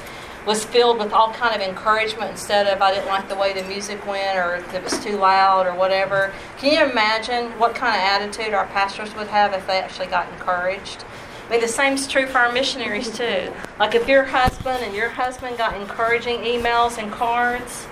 [0.45, 3.63] was filled with all kind of encouragement instead of I didn't like the way the
[3.63, 6.31] music went or it was too loud or whatever.
[6.57, 10.31] Can you imagine what kind of attitude our pastors would have if they actually got
[10.33, 11.03] encouraged?
[11.47, 13.51] I mean, the same's true for our missionaries too.
[13.79, 17.87] Like if your husband and your husband got encouraging emails and cards,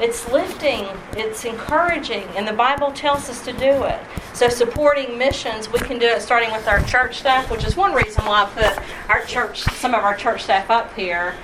[0.00, 4.00] it's lifting, it's encouraging, and the Bible tells us to do it.
[4.32, 7.94] So, supporting missions, we can do it starting with our church staff, which is one
[7.94, 11.34] reason why I put our church, some of our church staff up here.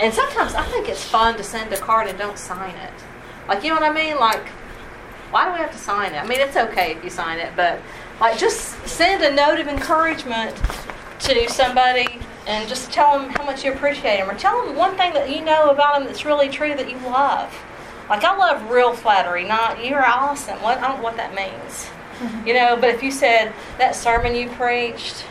[0.00, 2.92] And sometimes I think it's fun to send a card and don't sign it.
[3.48, 4.16] Like, you know what I mean?
[4.18, 4.46] Like,
[5.30, 6.18] why do we have to sign it?
[6.18, 7.80] I mean, it's okay if you sign it, but
[8.20, 10.56] like, just send a note of encouragement
[11.20, 14.96] to somebody and just tell them how much you appreciate them, or tell them one
[14.96, 17.54] thing that you know about them that's really true that you love.
[18.08, 20.62] Like I love real flattery, not you're awesome.
[20.62, 22.46] What I don't know what that means, mm-hmm.
[22.46, 22.74] you know.
[22.74, 25.26] But if you said that sermon you preached,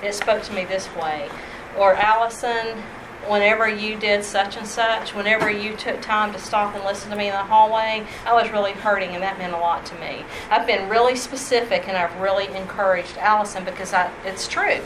[0.00, 1.28] it spoke to me this way,
[1.76, 2.80] or Allison,
[3.28, 7.16] whenever you did such and such, whenever you took time to stop and listen to
[7.16, 10.24] me in the hallway, I was really hurting, and that meant a lot to me.
[10.50, 14.80] I've been really specific, and I've really encouraged Allison because I, it's true.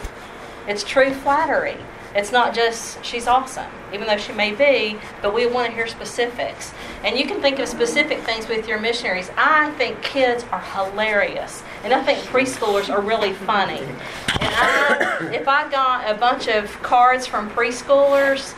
[0.66, 1.76] It's true flattery.
[2.14, 5.88] It's not just she's awesome, even though she may be, but we want to hear
[5.88, 6.72] specifics.
[7.02, 9.30] And you can think of specific things with your missionaries.
[9.36, 13.80] I think kids are hilarious, and I think preschoolers are really funny.
[13.80, 18.54] And I, if I got a bunch of cards from preschoolers,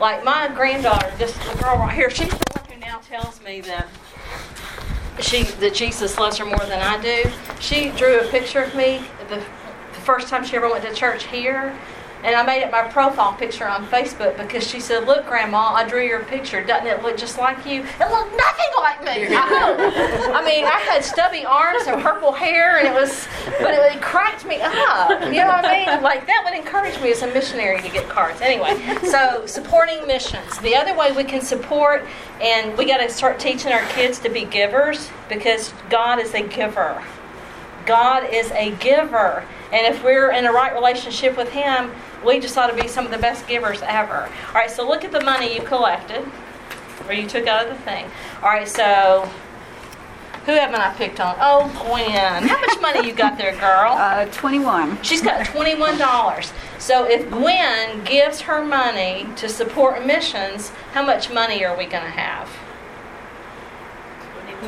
[0.00, 3.60] like my granddaughter, this the girl right here, she's the one who now tells me
[3.60, 3.86] that
[5.20, 7.30] she that Jesus loves her more than I do.
[7.60, 11.24] She drew a picture of me the, the first time she ever went to church
[11.24, 11.78] here.
[12.26, 15.88] And I made it my profile picture on Facebook because she said, Look, Grandma, I
[15.88, 16.60] drew your picture.
[16.60, 17.82] Doesn't it look just like you?
[17.82, 19.28] It looked nothing like me.
[19.36, 23.28] I, I mean, I had stubby arms and purple hair, and it was,
[23.60, 25.22] but it, it cracked me up.
[25.22, 26.02] You know what I mean?
[26.02, 28.40] Like, that would encourage me as a missionary to get cards.
[28.40, 28.76] Anyway,
[29.08, 30.58] so supporting missions.
[30.58, 32.04] The other way we can support,
[32.40, 36.42] and we got to start teaching our kids to be givers because God is a
[36.42, 37.04] giver.
[37.86, 39.44] God is a giver.
[39.72, 41.90] And if we're in a right relationship with Him,
[42.24, 44.28] we just ought to be some of the best givers ever.
[44.48, 46.24] All right, so look at the money you collected,
[47.06, 48.06] or you took out of the thing.
[48.42, 49.28] All right, so
[50.46, 51.34] who haven't I picked on?
[51.40, 52.44] Oh, Gwen.
[52.48, 53.92] How much money you got there, girl?
[53.98, 55.02] Uh, 21.
[55.02, 56.52] She's got $21.
[56.78, 62.04] So if Gwen gives her money to support missions, how much money are we going
[62.04, 62.48] to have?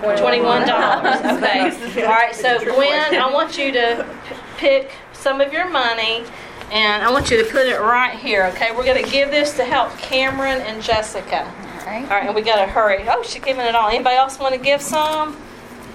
[0.00, 1.20] Twenty-one dollars.
[1.42, 2.02] Okay.
[2.04, 2.34] All right.
[2.34, 6.24] So Gwen, I want you to p- pick some of your money,
[6.70, 8.44] and I want you to put it right here.
[8.46, 8.72] Okay.
[8.76, 11.44] We're going to give this to help Cameron and Jessica.
[11.44, 12.02] All right.
[12.02, 13.04] All right, and we got to hurry.
[13.08, 13.88] Oh, she's giving it all.
[13.88, 15.36] Anybody else want to give some?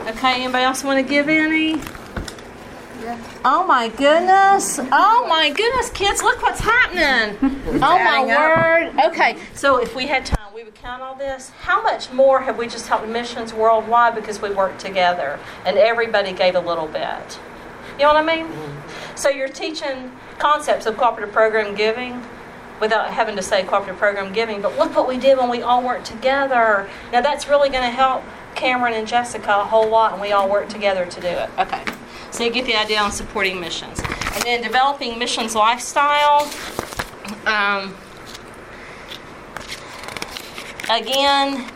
[0.01, 0.41] Okay.
[0.43, 1.75] Anybody else want to give any?
[3.03, 3.21] Yeah.
[3.43, 4.79] Oh my goodness.
[4.79, 7.59] Oh my goodness, kids, look what's happening.
[7.75, 8.93] Oh my up.
[8.95, 9.05] word.
[9.07, 11.49] Okay, so if we had time, we would count all this.
[11.49, 16.31] How much more have we just helped missions worldwide because we worked together and everybody
[16.31, 17.39] gave a little bit?
[17.93, 18.47] You know what I mean?
[19.15, 22.23] So you're teaching concepts of cooperative program giving
[22.79, 25.83] without having to say cooperative program giving, but look what we did when we all
[25.83, 26.89] worked together.
[27.11, 28.23] Now that's really going to help
[28.55, 31.49] Cameron and Jessica a whole lot, and we all work together to do it.
[31.59, 31.83] Okay.
[32.31, 33.99] So you get the idea on supporting missions.
[34.33, 36.51] And then developing missions lifestyle.
[37.45, 37.95] Um,
[40.89, 41.71] again,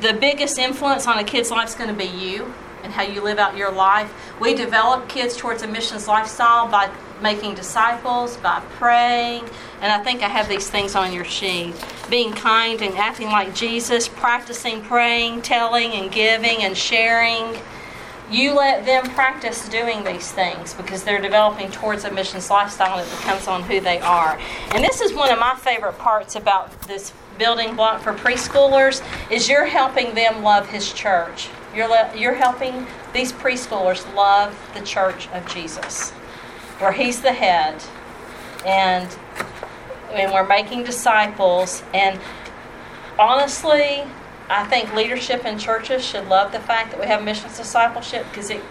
[0.00, 2.52] the biggest influence on a kid's life is going to be you
[2.82, 4.12] and how you live out your life.
[4.40, 6.90] We develop kids towards a missions lifestyle by
[7.22, 9.44] making disciples, by praying,
[9.80, 11.74] and I think I have these things on your sheet.
[12.10, 17.56] Being kind and acting like Jesus, practicing praying, telling and giving and sharing.
[18.30, 23.08] You let them practice doing these things because they're developing towards a missions lifestyle it
[23.10, 24.38] becomes on who they are.
[24.74, 29.48] And this is one of my favorite parts about this building block for preschoolers is
[29.48, 31.48] you're helping them love his church.
[31.74, 36.10] You're, le- you're helping these preschoolers love the church of Jesus,
[36.80, 37.82] where he's the head.
[38.66, 39.08] And,
[40.12, 41.82] and we're making disciples.
[41.94, 42.20] And
[43.18, 44.04] honestly,
[44.50, 48.50] I think leadership in churches should love the fact that we have missions discipleship because
[48.50, 48.62] it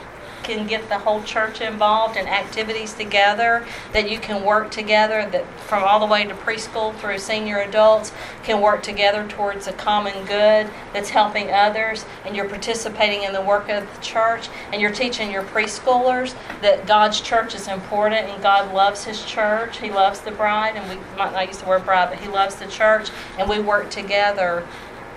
[0.43, 5.45] can get the whole church involved in activities together that you can work together that
[5.61, 8.11] from all the way to preschool through senior adults
[8.43, 13.41] can work together towards a common good that's helping others and you're participating in the
[13.41, 18.41] work of the church and you're teaching your preschoolers that God's church is important and
[18.43, 21.85] God loves his church he loves the bride and we might not use the word
[21.85, 24.65] bride but he loves the church and we work together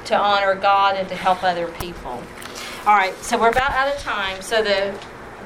[0.06, 2.22] to honor God and to help other people.
[2.86, 4.40] All right, so we're about out of time.
[4.40, 4.94] So the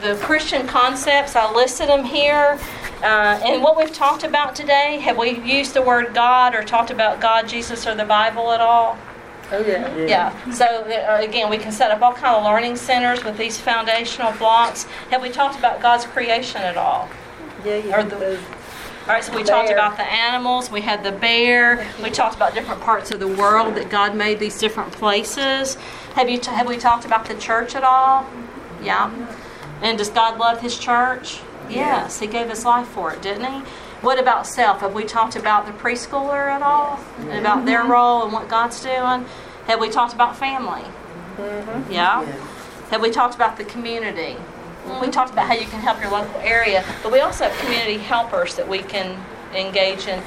[0.01, 2.59] the Christian concepts, I listed them here.
[3.03, 6.91] Uh, and what we've talked about today, have we used the word God or talked
[6.91, 8.99] about God, Jesus, or the Bible at all?
[9.53, 9.95] Oh, yeah.
[9.97, 10.07] Yeah.
[10.07, 10.53] yeah.
[10.53, 14.33] So uh, again, we can set up all kind of learning centers with these foundational
[14.33, 14.85] blocks.
[15.11, 17.09] Have we talked about God's creation at all?
[17.65, 18.03] Yeah, Or yeah.
[18.03, 22.37] the- All right, so we talked about the animals, we had the bear, we talked
[22.37, 25.77] about different parts of the world that God made these different places.
[26.15, 28.25] Have you t- have we talked about the church at all?
[28.83, 29.11] Yeah.
[29.83, 31.41] And does God love His church?
[31.69, 33.61] Yes, He gave His life for it, didn't He?
[34.01, 34.81] What about self?
[34.81, 36.99] Have we talked about the preschooler at all?
[37.29, 39.27] And about their role and what God's doing?
[39.67, 40.83] Have we talked about family?
[41.37, 41.93] Mm-hmm.
[41.93, 42.25] Yeah.
[42.91, 44.37] Have we talked about the community?
[45.01, 47.99] We talked about how you can help your local area, but we also have community
[47.99, 49.23] helpers that we can
[49.55, 50.23] engage in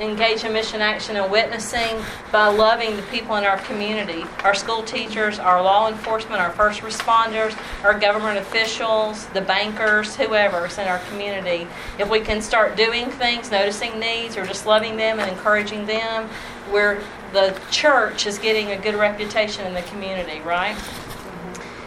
[0.00, 4.82] engage in mission action and witnessing by loving the people in our community our school
[4.82, 10.86] teachers our law enforcement our first responders our government officials the bankers whoever is in
[10.86, 11.66] our community
[11.98, 16.28] if we can start doing things noticing needs or just loving them and encouraging them
[16.70, 17.02] where
[17.32, 20.76] the church is getting a good reputation in the community right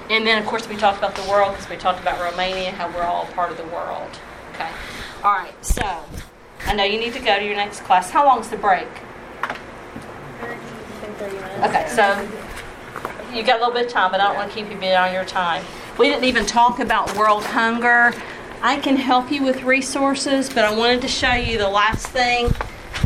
[0.09, 2.87] and then, of course, we talked about the world because we talked about Romania, how
[2.93, 4.19] we're all part of the world.
[4.53, 4.69] Okay.
[5.23, 5.65] All right.
[5.65, 6.03] So,
[6.65, 8.09] I know you need to go to your next class.
[8.09, 8.87] How long's the break?
[11.61, 12.29] Okay, so
[13.33, 15.13] you got a little bit of time, but I don't want to keep you beyond
[15.13, 15.63] your time.
[15.97, 18.13] We didn't even talk about world hunger.
[18.61, 22.47] I can help you with resources, but I wanted to show you the last thing.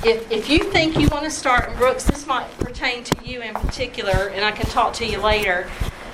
[0.06, 3.42] If, if you think you want to start, and Brooks, this might pertain to you
[3.42, 5.68] in particular, and I can talk to you later.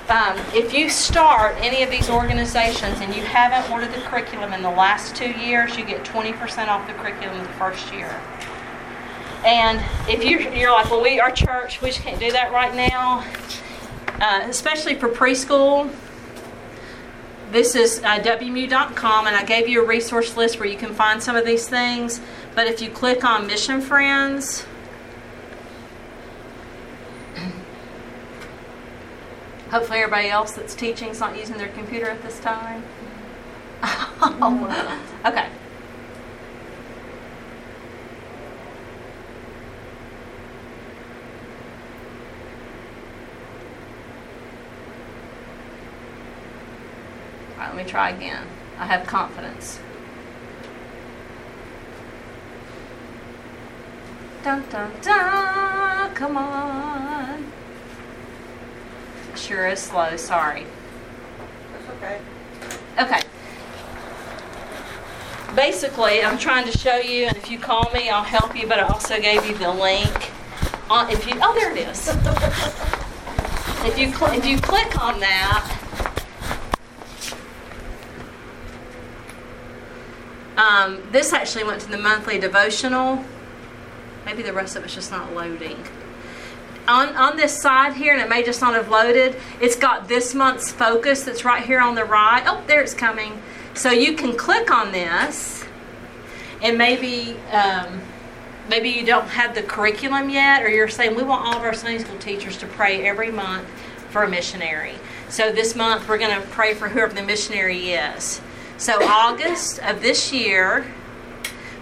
[0.08, 4.60] Um, if you start any of these organizations and you haven't ordered the curriculum in
[4.60, 8.20] the last two years, you get 20% off the curriculum the first year.
[9.46, 12.74] And if you're, you're like, well, we, our church, we just can't do that right
[12.74, 13.24] now,
[14.20, 15.90] uh, especially for preschool.
[17.50, 21.22] This is uh, WMU.com, and I gave you a resource list where you can find
[21.22, 22.20] some of these things.
[22.54, 24.66] But if you click on Mission Friends,
[29.70, 32.82] hopefully everybody else that's teaching is not using their computer at this time.
[33.82, 35.48] okay.
[47.52, 48.46] All right, let me try again.
[48.78, 49.78] I have confidence.
[54.42, 56.14] Dun dun dun!
[56.14, 57.52] Come on.
[59.36, 60.64] Sure is slow, sorry.
[61.72, 62.20] That's okay.
[63.00, 63.20] Okay.
[65.56, 68.78] Basically, I'm trying to show you, and if you call me, I'll help you, but
[68.78, 70.30] I also gave you the link.
[70.88, 72.08] On, if you, oh, there it is.
[73.84, 75.80] if you cl- if you click on that,
[80.56, 83.24] um, this actually went to the monthly devotional.
[84.24, 85.84] Maybe the rest of it's just not loading.
[86.86, 90.34] On, on this side here, and it may just not have loaded, it's got this
[90.34, 92.44] month's focus that's right here on the right.
[92.46, 93.40] Oh, there it's coming.
[93.72, 95.64] So you can click on this,
[96.62, 98.02] and maybe um,
[98.68, 101.74] maybe you don't have the curriculum yet, or you're saying we want all of our
[101.74, 103.66] Sunday school teachers to pray every month
[104.10, 104.94] for a missionary.
[105.28, 108.40] So this month we're going to pray for whoever the missionary is.
[108.76, 110.86] So August of this year,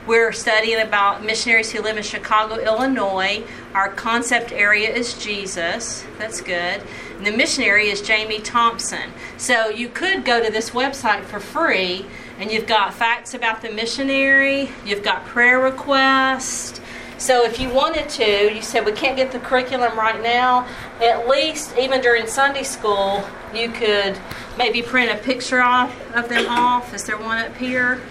[0.07, 3.44] we're studying about missionaries who live in Chicago, Illinois.
[3.75, 6.05] Our concept area is Jesus.
[6.18, 6.83] That's good.
[7.16, 9.11] And the missionary is Jamie Thompson.
[9.39, 12.05] So you could go to this website for free,
[12.39, 16.81] and you've got facts about the missionary, you've got prayer requests.
[17.16, 20.66] So if you wanted to, you said we can't get the curriculum right now,
[21.01, 24.18] at least even during Sunday school, you could
[24.59, 26.93] maybe print a picture off of them off.
[26.93, 28.03] Is there one up here?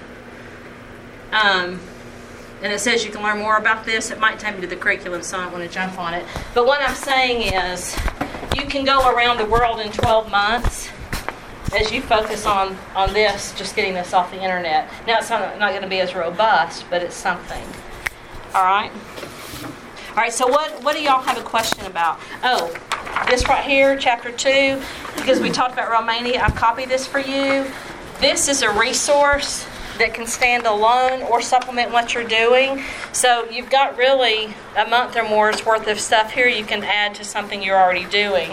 [1.31, 1.79] Um,
[2.61, 4.11] and it says you can learn more about this.
[4.11, 6.25] It might take me to the curriculum, so I don't want to jump on it.
[6.53, 7.97] But what I'm saying is,
[8.55, 10.89] you can go around the world in 12 months
[11.73, 14.89] as you focus on, on this, just getting this off the internet.
[15.07, 17.63] Now, it's not, not going to be as robust, but it's something.
[18.53, 18.91] All right?
[20.09, 22.19] All right, so what, what do y'all have a question about?
[22.43, 22.75] Oh,
[23.29, 24.81] this right here, chapter 2,
[25.15, 27.65] because we talked about Romania, I've copied this for you.
[28.19, 29.65] This is a resource
[29.97, 32.83] that can stand alone or supplement what you're doing.
[33.11, 37.15] So you've got really a month or more's worth of stuff here you can add
[37.15, 38.51] to something you're already doing.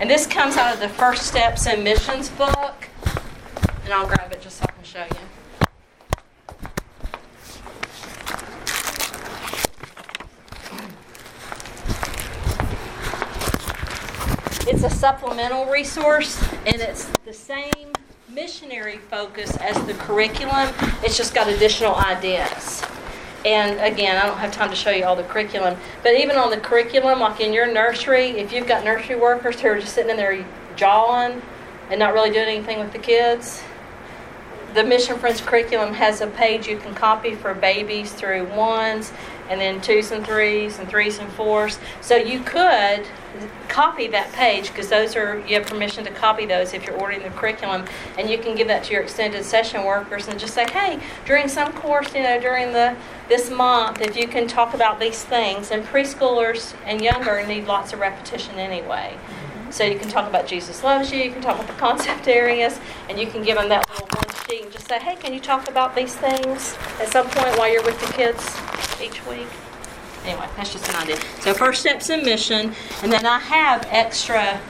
[0.00, 2.88] And this comes out of the First Steps in Missions book.
[3.84, 5.28] And I'll grab it just so I can show you.
[14.70, 17.94] It's a supplemental resource, and it's the same
[18.38, 20.72] missionary focus as the curriculum.
[21.02, 22.84] It's just got additional ideas.
[23.44, 26.50] And again, I don't have time to show you all the curriculum, but even on
[26.50, 30.12] the curriculum, like in your nursery, if you've got nursery workers who are just sitting
[30.12, 31.42] in there jawing
[31.90, 33.60] and not really doing anything with the kids,
[34.72, 39.12] the Mission Friends curriculum has a page you can copy for babies through ones
[39.48, 41.78] and then twos and threes and threes and fours.
[42.00, 43.06] So you could
[43.68, 47.22] copy that page because those are you have permission to copy those if you're ordering
[47.22, 47.84] the curriculum
[48.18, 51.46] and you can give that to your extended session workers and just say hey during
[51.46, 52.96] some course you know during the
[53.28, 57.92] this month if you can talk about these things and preschoolers and younger need lots
[57.92, 59.16] of repetition anyway
[59.70, 62.80] so you can talk about jesus loves you you can talk about the concept areas
[63.08, 64.17] and you can give them that little
[64.48, 67.70] one and just say hey can you talk about these things at some point while
[67.70, 68.56] you're with the kids
[69.02, 69.48] each week
[70.24, 71.18] anyway, that's just an idea.
[71.40, 74.60] So first steps in mission, and then I have extra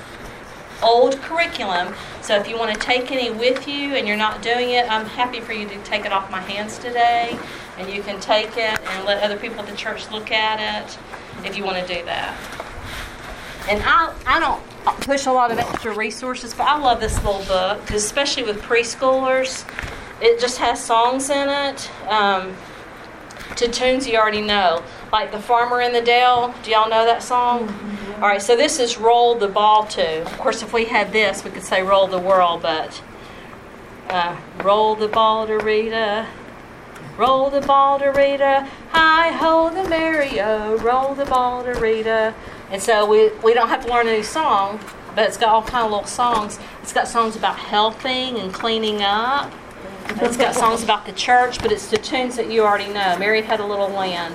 [0.83, 1.95] old curriculum.
[2.23, 5.07] So if you want to take any with you and you're not doing it, I'm
[5.07, 7.37] happy for you to take it off my hands today,
[7.79, 10.99] and you can take it and let other people at the church look at it
[11.45, 12.37] if you want to do that.
[13.69, 14.63] And I, I don't
[14.97, 18.61] push a lot of extra resources, but I love this little book because especially with
[18.63, 19.69] preschoolers,
[20.21, 21.91] it just has songs in it.
[22.09, 22.55] Um,
[23.57, 26.55] to tunes you already know, like The Farmer in the Dell.
[26.63, 27.69] Do y'all know that song?
[28.17, 30.23] All right, so this is Roll the Ball to.
[30.23, 33.03] Of course, if we had this, we could say Roll the World, but
[34.09, 36.27] uh, Roll the Ball to Rita.
[37.19, 38.69] Roll the ball to Rita.
[38.93, 40.77] Hi ho the merry-o.
[40.77, 42.33] Roll the ball to Rita.
[42.71, 44.79] And so we, we don't have to learn a new song,
[45.15, 46.59] but it's got all kind of little songs.
[46.83, 49.53] It's got songs about helping and cleaning up.
[50.21, 53.17] It's got songs about the church, but it's the tunes that you already know.
[53.19, 54.35] Mary had a little lamb.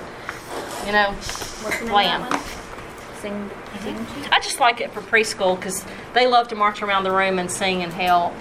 [0.86, 2.22] You know, What's lamb.
[2.22, 3.20] of that one?
[3.20, 3.50] Sing,
[3.80, 3.94] sing?
[3.94, 4.32] Mm-hmm.
[4.34, 7.50] I just like it for preschool because they love to march around the room and
[7.50, 8.34] sing and help.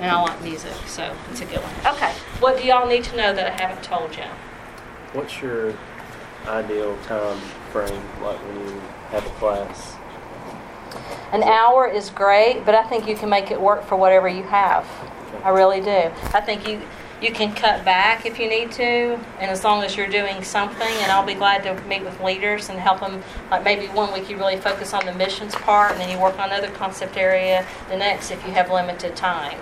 [0.00, 1.94] And I like music, so it's a good one.
[1.94, 4.22] Okay, what do y'all need to know that I haven't told you?
[5.12, 5.74] What's your
[6.46, 7.38] ideal time
[7.72, 8.80] frame, like when you
[9.10, 9.96] have a class?
[11.32, 14.44] An hour is great, but I think you can make it work for whatever you
[14.44, 14.86] have.
[15.44, 16.10] I really do.
[16.34, 16.80] I think you
[17.20, 20.86] you can cut back if you need to, and as long as you're doing something,
[20.86, 23.22] and I'll be glad to meet with leaders and help them.
[23.50, 26.38] Like maybe one week you really focus on the missions part, and then you work
[26.38, 29.58] on another concept area the next if you have limited time.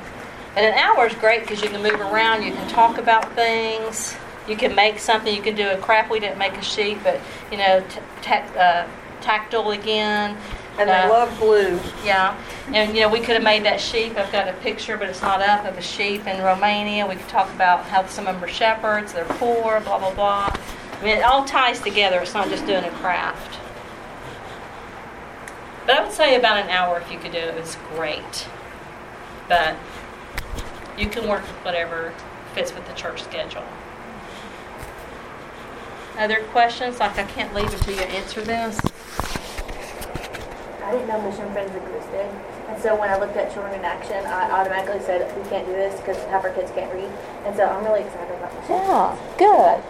[0.55, 4.15] And an hour is great because you can move around, you can talk about things,
[4.47, 6.11] you can make something, you can do a craft.
[6.11, 7.21] We didn't make a sheet, but
[7.51, 7.83] you know,
[8.27, 8.87] uh,
[9.27, 10.37] tactile again.
[10.79, 11.81] And they Uh, love blue.
[12.05, 12.35] yeah,
[12.75, 14.17] and you know, we could have made that sheep.
[14.19, 17.07] I've got a picture, but it's not up of a sheep in Romania.
[17.07, 20.51] We could talk about how some of them are shepherds, they're poor, blah blah blah.
[21.01, 22.21] I mean, it all ties together.
[22.21, 23.59] It's not just doing a craft.
[25.87, 27.55] But I would say about an hour if you could do it.
[27.57, 28.47] It's great.
[29.49, 29.77] But
[30.99, 32.13] you can work with whatever
[32.55, 33.63] fits with the church schedule.
[36.19, 36.99] Other questions?
[37.01, 38.79] Like I can't leave until you answer this.
[40.87, 42.31] I didn't know Mission Friends existed.
[42.71, 45.73] And so when I looked at Children in Action, I automatically said, we can't do
[45.73, 47.11] this because half our kids can't read.
[47.45, 49.83] And so I'm really excited about Mission Yeah, good.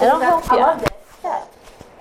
[0.00, 0.62] And I'll help I you.
[0.62, 0.92] loved it.
[1.22, 1.44] Yeah.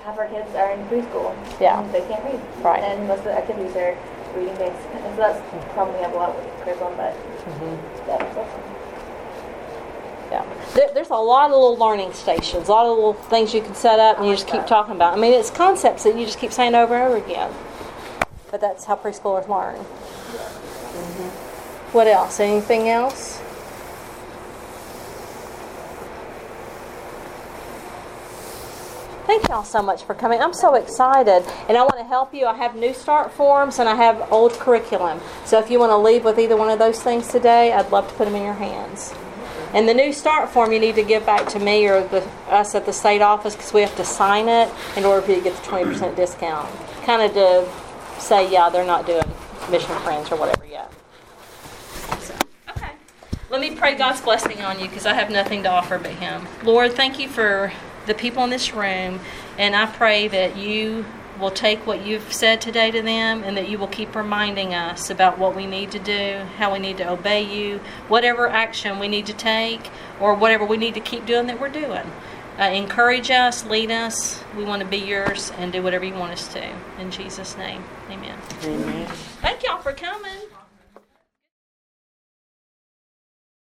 [0.04, 1.36] Half our kids are in preschool.
[1.60, 1.84] Yeah.
[1.92, 2.40] They can't read.
[2.64, 2.80] Right.
[2.82, 3.98] And most of the activities are
[4.40, 4.88] reading based.
[5.04, 8.08] And so that's the problem we have a lot with curriculum, but Mm-hmm.
[8.10, 8.64] yeah, that's awesome.
[10.32, 10.46] Yeah.
[10.76, 13.74] There, there's a lot of little learning stations, a lot of little things you can
[13.76, 15.18] set up and you just keep talking about.
[15.18, 17.52] I mean, it's concepts that you just keep saying over and over again.
[18.52, 19.86] But that's how preschoolers learn.
[20.96, 21.30] Mhm.
[21.94, 22.40] What else?
[22.40, 23.40] Anything else?
[29.28, 30.42] Thank y'all so much for coming.
[30.42, 32.46] I'm so excited, and I want to help you.
[32.46, 35.20] I have new start forms and I have old curriculum.
[35.44, 38.08] So if you want to leave with either one of those things today, I'd love
[38.08, 39.14] to put them in your hands.
[39.74, 42.74] And the new start form you need to give back to me or the, us
[42.74, 45.44] at the state office because we have to sign it in order for you to
[45.44, 46.70] get the 20% discount.
[47.04, 47.70] Kind of to
[48.20, 49.24] say, yeah, they're not doing
[49.70, 50.92] Mission Friends or whatever yet.
[52.20, 52.34] So,
[52.70, 52.92] okay.
[53.50, 56.48] Let me pray God's blessing on you because I have nothing to offer but Him.
[56.64, 57.72] Lord, thank you for
[58.06, 59.20] the people in this room,
[59.58, 61.06] and I pray that you
[61.40, 65.10] will take what you've said today to them and that you will keep reminding us
[65.10, 69.08] about what we need to do, how we need to obey you, whatever action we
[69.08, 69.90] need to take,
[70.20, 72.10] or whatever we need to keep doing that we're doing.
[72.60, 74.44] Uh, encourage us, lead us.
[74.56, 76.76] We want to be yours and do whatever you want us to.
[77.00, 78.38] In Jesus' name, amen.
[78.64, 79.08] Amen.
[79.42, 80.42] Thank y'all for coming.